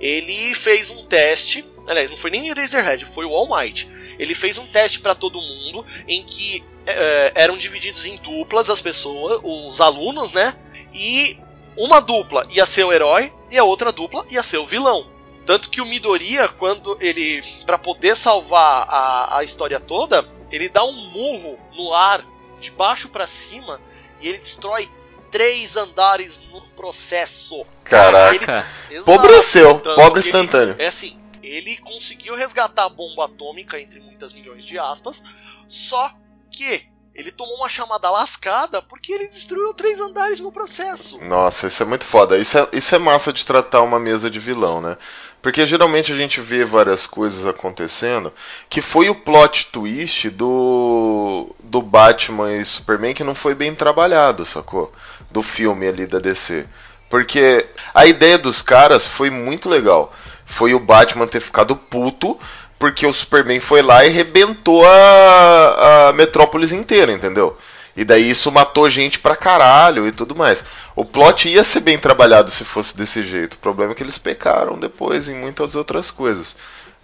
[0.00, 1.62] ele fez um teste.
[1.86, 3.86] Aliás, não foi nem o Eraserhead, foi o All Might.
[4.18, 8.80] Ele fez um teste para todo mundo em que eh, eram divididos em duplas as
[8.80, 10.54] pessoas, os alunos, né?
[10.92, 11.38] E
[11.76, 15.08] uma dupla ia ser o herói e a outra dupla ia ser o vilão.
[15.46, 20.84] Tanto que o Midoriya, quando ele, Pra poder salvar a, a história toda, ele dá
[20.84, 22.24] um murro no ar
[22.60, 23.80] de baixo pra cima
[24.20, 24.88] e ele destrói
[25.30, 27.66] três andares no processo.
[27.82, 28.66] Caraca.
[28.88, 29.02] Ele.
[29.02, 30.76] Pobreceu, pobre instantâneo.
[30.78, 35.22] É assim, ele conseguiu resgatar a bomba atômica entre muitas milhões de aspas,
[35.68, 36.12] só
[36.50, 41.22] que ele tomou uma chamada lascada porque ele destruiu três andares no processo.
[41.22, 42.36] Nossa, isso é muito foda.
[42.36, 44.96] Isso é, isso é massa de tratar uma mesa de vilão, né?
[45.40, 48.32] Porque geralmente a gente vê várias coisas acontecendo
[48.68, 54.44] que foi o plot twist do, do Batman e Superman que não foi bem trabalhado,
[54.44, 54.92] sacou?
[55.30, 56.66] Do filme ali da DC.
[57.08, 60.12] Porque a ideia dos caras foi muito legal.
[60.46, 62.38] Foi o Batman ter ficado puto
[62.78, 67.56] porque o Superman foi lá e rebentou a, a metrópolis inteira, entendeu?
[67.96, 70.64] E daí isso matou gente pra caralho e tudo mais.
[70.96, 73.54] O plot ia ser bem trabalhado se fosse desse jeito.
[73.54, 76.56] O problema é que eles pecaram depois em muitas outras coisas.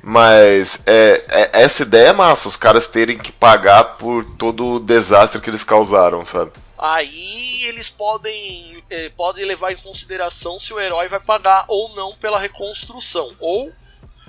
[0.03, 4.81] Mas é, é- essa ideia é massa, os caras terem que pagar por todo o
[4.81, 6.51] desastre que eles causaram, sabe?
[6.83, 12.17] Aí eles podem, eh, podem levar em consideração se o herói vai pagar ou não
[12.17, 13.37] pela reconstrução.
[13.39, 13.71] Ou,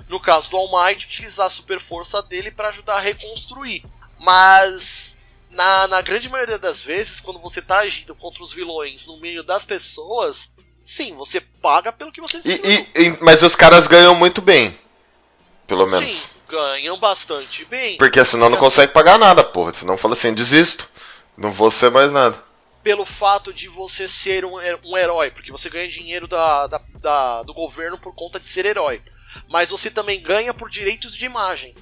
[0.06, 3.82] no caso do All Might, utilizar a super força dele para ajudar a reconstruir.
[4.20, 5.18] Mas,
[5.52, 9.42] na, na grande maioria das vezes, quando você tá agindo contra os vilões no meio
[9.42, 10.52] das pessoas,
[10.84, 14.78] sim, você paga pelo que você E- e- e- mas os caras ganham muito bem.
[15.66, 16.06] Pelo menos.
[16.06, 17.96] Sim, ganham bastante bem.
[17.96, 19.72] Porque senão não consegue pagar nada, porra.
[19.72, 20.86] Senão fala assim, desisto.
[21.36, 22.42] Não vou ser mais nada.
[22.82, 26.82] pelo fato de você ser um, he- um herói, porque você ganha dinheiro da, da-
[27.00, 29.00] da- do governo por conta de ser herói.
[29.48, 31.76] Mas você também ganha por direitos de imagem.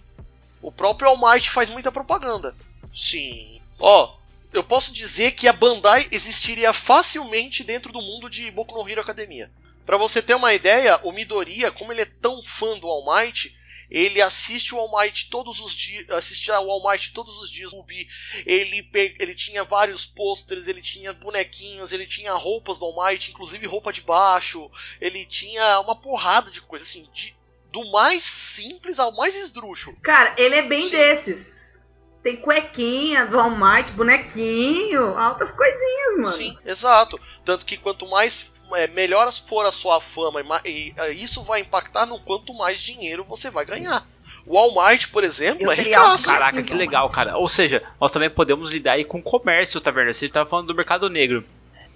[0.60, 2.54] O próprio All Might faz muita propaganda.
[2.94, 3.62] Sim.
[3.78, 4.14] Ó,
[4.52, 9.00] eu posso dizer que a Bandai existiria facilmente dentro do mundo de Boku no Hero
[9.00, 9.50] Academia.
[9.86, 13.56] Pra você ter uma ideia, o Midoriya, como ele é tão fã do All Might,
[13.90, 17.72] ele assiste o All Might todos os dias, assiste ao All Might todos os dias,
[17.72, 18.06] Rubi.
[18.46, 23.30] Ele, pe- ele tinha vários pôsteres, ele tinha bonequinhos, ele tinha roupas do All Might,
[23.30, 24.70] inclusive roupa de baixo.
[25.00, 27.34] Ele tinha uma porrada de coisa, assim, de-
[27.72, 29.96] do mais simples ao mais esdrúxulo.
[30.02, 30.90] Cara, ele é bem Sim.
[30.90, 31.46] desses.
[32.22, 36.26] Tem cuequinha do All Might, bonequinho, altas coisinhas, mano.
[36.26, 37.18] Sim, exato.
[37.44, 41.60] Tanto que quanto mais é, melhor for a sua fama, e e, é, isso vai
[41.60, 44.06] impactar no quanto mais dinheiro você vai ganhar.
[44.46, 46.26] O All Might, por exemplo, Eu é ricaço.
[46.26, 47.36] Caraca, que legal, cara.
[47.36, 50.12] Ou seja, nós também podemos lidar aí com o comércio, tá vendo?
[50.12, 51.44] Você tava falando do mercado negro.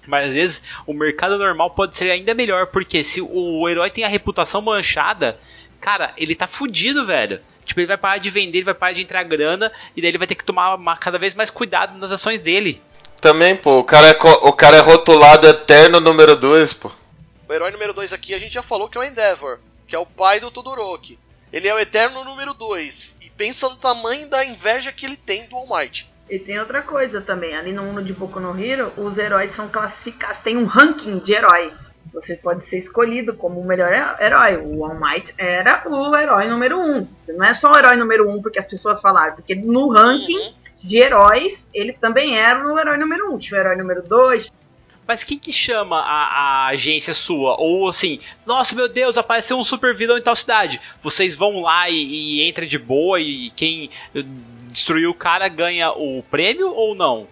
[0.07, 4.05] Mas às vezes o mercado normal pode ser ainda melhor, porque se o herói tem
[4.05, 5.39] a reputação manchada,
[5.81, 7.41] cara, ele tá fudido, velho.
[7.65, 10.19] Tipo, ele vai parar de vender, ele vai parar de entrar grana, e daí ele
[10.19, 12.81] vai ter que tomar uma- cada vez mais cuidado nas ações dele.
[13.21, 16.91] Também, pô, o cara é, o cara é rotulado eterno número 2, pô.
[17.49, 19.99] O herói número 2 aqui a gente já falou que é o Endeavor, que é
[19.99, 21.19] o pai do Todoroki.
[21.53, 23.17] Ele é o eterno número 2.
[23.25, 26.11] E pensa no tamanho da inveja que ele tem do All Might.
[26.29, 29.69] E tem outra coisa também, ali no mundo de Boku no Hero, os heróis são
[29.69, 31.73] classificados, tem um ranking de herói.
[32.15, 34.57] Você pode ser escolhido como o melhor he- herói.
[34.57, 37.07] O All Might era o herói número um.
[37.29, 40.55] Não é só o herói número um porque as pessoas falaram, porque no ranking Uhum.
[40.85, 43.39] de heróis, ele também era o herói número um.
[43.39, 44.47] Tinha o herói número dois.
[45.07, 47.57] Mas quem que chama a, a agência sua?
[47.61, 50.81] Ou assim, nossa meu Deus, apareceu um super vilão em tal cidade.
[51.03, 51.95] Vocês vão lá e,
[52.41, 53.91] e entra de boa e quem
[54.71, 57.27] destruiu o cara ganha o prêmio ou não?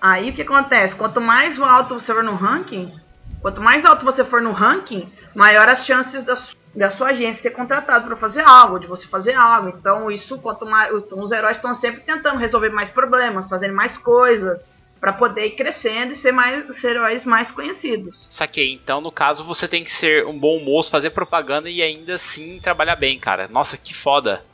[0.00, 0.94] Aí o que acontece?
[0.94, 2.92] Quanto mais alto você for no ranking,
[3.40, 7.42] quanto mais alto você for no ranking, maior as chances da, su- da sua agência
[7.42, 9.68] ser contratado para fazer algo, de você fazer algo.
[9.68, 13.96] Então isso, quanto mais então, os heróis estão sempre tentando resolver mais problemas, fazendo mais
[13.98, 14.58] coisas,
[15.00, 18.14] para poder ir crescendo e ser mais ser heróis mais conhecidos.
[18.28, 18.72] Saquei.
[18.74, 22.60] Então, no caso, você tem que ser um bom moço, fazer propaganda e ainda assim
[22.60, 23.48] trabalhar bem, cara.
[23.48, 24.44] Nossa, que foda.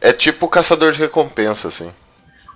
[0.00, 1.90] É tipo o caçador de recompensa, assim.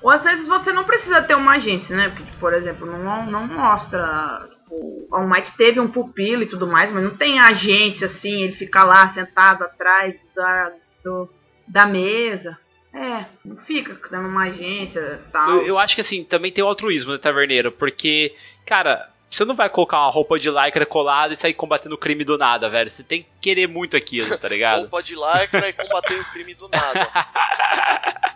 [0.03, 2.11] Ou às vezes você não precisa ter uma agência, né?
[2.11, 4.49] Porque, por exemplo, não, não mostra.
[4.75, 8.55] O All Might teve um pupilo e tudo mais, mas não tem agência assim, ele
[8.55, 10.73] fica lá sentado atrás da,
[11.05, 11.29] do-
[11.69, 12.59] da mesa.
[12.95, 15.51] É, não fica dando uma agência e tal.
[15.51, 17.71] Eu, eu acho que assim, também tem o altruísmo, né, Taverneiro?
[17.73, 18.35] Porque,
[18.67, 22.23] cara, você não vai colocar uma roupa de lycra colada e sair combatendo o crime
[22.25, 22.89] do nada, velho.
[22.91, 24.81] Você tem que querer muito aquilo, tá ligado?
[24.83, 27.11] Roupa de lycra e combater o crime do nada.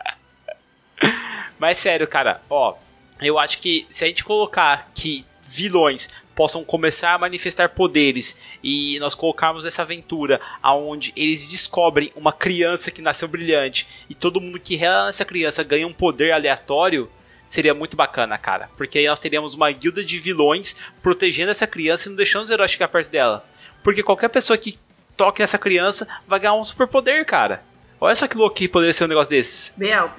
[1.58, 2.74] Mas sério, cara, ó,
[3.20, 8.98] eu acho que se a gente colocar que vilões possam começar a manifestar poderes e
[9.00, 14.60] nós colocarmos essa aventura aonde eles descobrem uma criança que nasceu brilhante e todo mundo
[14.60, 17.10] que rela nessa criança ganha um poder aleatório,
[17.46, 18.68] seria muito bacana, cara.
[18.76, 22.50] Porque aí nós teríamos uma guilda de vilões protegendo essa criança e não deixando os
[22.50, 23.44] heróis chegar perto dela.
[23.82, 24.78] Porque qualquer pessoa que
[25.16, 27.62] toque nessa criança vai ganhar um superpoder, cara.
[27.98, 29.72] Olha só que louco que poderia ser um negócio desse.
[29.78, 30.10] Biel,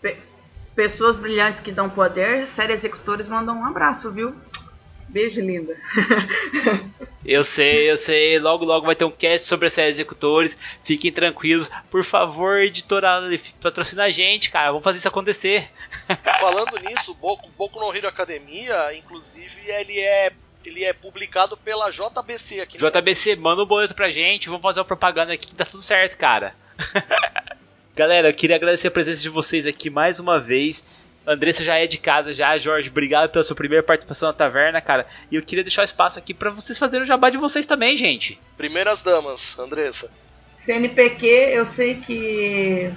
[0.00, 0.16] pe-
[0.74, 4.34] pessoas brilhantes que dão poder, série executores mandam um abraço, viu?
[5.08, 5.76] Beijo, linda.
[7.24, 8.38] Eu sei, eu sei.
[8.38, 10.58] Logo, logo vai ter um cast sobre as séries executores.
[10.82, 11.70] Fiquem tranquilos.
[11.90, 13.20] Por favor, editora,
[13.60, 14.70] patrocina a gente, cara.
[14.70, 15.70] Vamos fazer isso acontecer.
[16.40, 20.32] Falando nisso, Boku, Boku no Hero Academia, inclusive, ele é,
[20.64, 24.48] ele é publicado pela JBC aqui no JBC, manda um boleto pra gente.
[24.48, 26.54] Vamos fazer uma propaganda aqui que tá tudo certo, cara.
[27.94, 30.84] Galera, eu queria agradecer a presença de vocês aqui mais uma vez.
[31.26, 35.06] Andressa já é de casa já, Jorge, obrigado pela sua primeira participação na taverna, cara.
[35.30, 37.96] E eu queria deixar o espaço aqui pra vocês fazerem o jabá de vocês também,
[37.96, 38.40] gente.
[38.56, 40.12] Primeiras damas, Andressa.
[40.64, 42.92] CNPq, eu sei que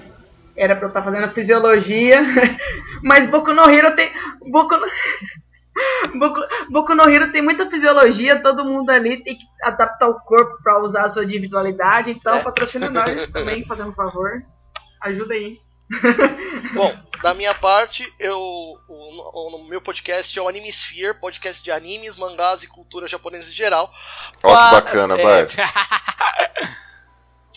[0.57, 2.22] Era pra eu estar fazendo fisiologia,
[3.03, 4.10] mas Boku no Hero tem.
[4.52, 4.88] Boku no...
[6.19, 6.39] Boku,
[6.72, 10.80] Boku no Hero tem muita fisiologia, todo mundo ali tem que adaptar o corpo para
[10.81, 12.43] usar a sua individualidade, então É.
[12.43, 14.41] patrocina nós também, fazendo um favor.
[15.02, 15.57] Ajuda aí.
[16.73, 22.17] Bom, da minha parte, eu o, o- meu podcast é o Animesphere, podcast de animes,
[22.17, 23.91] mangás e cultura japonesa em geral.
[24.41, 25.55] Ó, que bacana, é, Bart.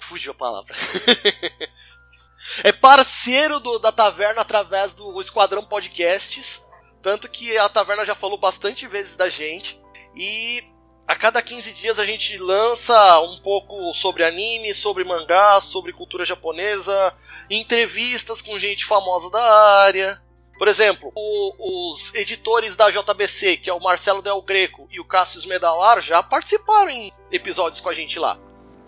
[0.02, 0.74] Fugiu a palavra.
[2.64, 6.66] é parceiro do- da Taverna através do Esquadrão Podcasts.
[7.02, 9.80] Tanto que a Taverna já falou bastante vezes da gente.
[10.16, 10.62] E
[11.08, 16.24] a cada 15 dias a gente lança um pouco sobre anime, sobre mangá, sobre cultura
[16.24, 17.14] japonesa,
[17.50, 19.42] entrevistas com gente famosa da
[19.84, 20.20] área.
[20.58, 25.04] Por exemplo, o- os editores da JBC, que é o Marcelo Del Greco e o
[25.04, 28.36] Cassius Medawar, já participaram em episódios com a gente lá.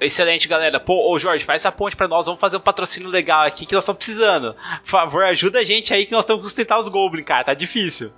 [0.00, 0.80] Excelente, galera.
[0.80, 2.26] Pô, ô Jorge, faz essa ponte pra nós.
[2.26, 4.54] Vamos fazer um patrocínio legal aqui que nós estamos precisando.
[4.82, 7.44] Por favor, ajuda a gente aí que nós estamos sustentar os Goblin, cara.
[7.44, 8.10] Tá difícil.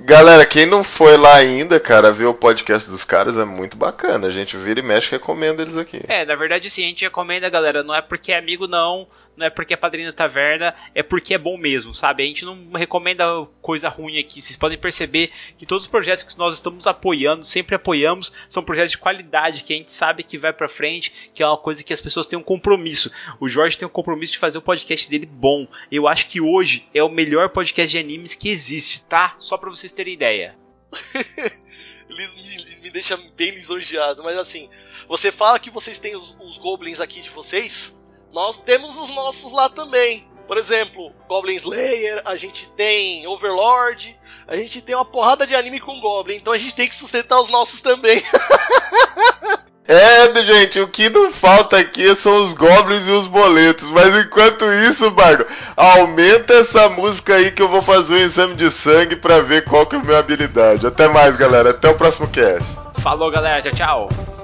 [0.00, 4.28] Galera, quem não foi lá ainda, cara, ver o podcast dos caras é muito bacana.
[4.28, 6.00] A gente vira e mexe recomenda eles aqui.
[6.06, 7.82] É, na verdade, sim, a gente recomenda, galera.
[7.82, 9.08] Não é porque é amigo, não.
[9.38, 10.74] Não é porque é padrinho da taverna.
[10.92, 12.24] É porque é bom mesmo, sabe?
[12.24, 13.24] A gente não recomenda
[13.62, 14.42] coisa ruim aqui.
[14.42, 18.90] Vocês podem perceber que todos os projetos que nós estamos apoiando, sempre apoiamos, são projetos
[18.90, 21.92] de qualidade, que a gente sabe que vai pra frente, que é uma coisa que
[21.92, 23.12] as pessoas têm um compromisso.
[23.38, 25.68] O Jorge tem um compromisso de fazer o podcast dele bom.
[25.90, 29.36] Eu acho que hoje é o melhor podcast de animes que existe, tá?
[29.38, 30.56] Só pra vocês terem ideia.
[32.82, 34.68] Me deixa bem lisonjeado, mas assim,
[35.06, 37.98] você fala que vocês têm os, os goblins aqui de vocês,
[38.32, 40.26] nós temos os nossos lá também.
[40.46, 45.78] Por exemplo, Goblin Slayer, a gente tem Overlord, a gente tem uma porrada de anime
[45.78, 48.22] com Goblin, então a gente tem que sustentar os nossos também.
[49.90, 53.88] É, gente, o que não falta aqui são os goblins e os boletos.
[53.88, 58.70] Mas enquanto isso, Bardo, aumenta essa música aí que eu vou fazer um exame de
[58.70, 60.86] sangue pra ver qual que é a minha habilidade.
[60.86, 61.70] Até mais, galera.
[61.70, 62.76] Até o próximo cast.
[63.00, 63.62] Falou, galera.
[63.62, 64.37] Tchau, tchau.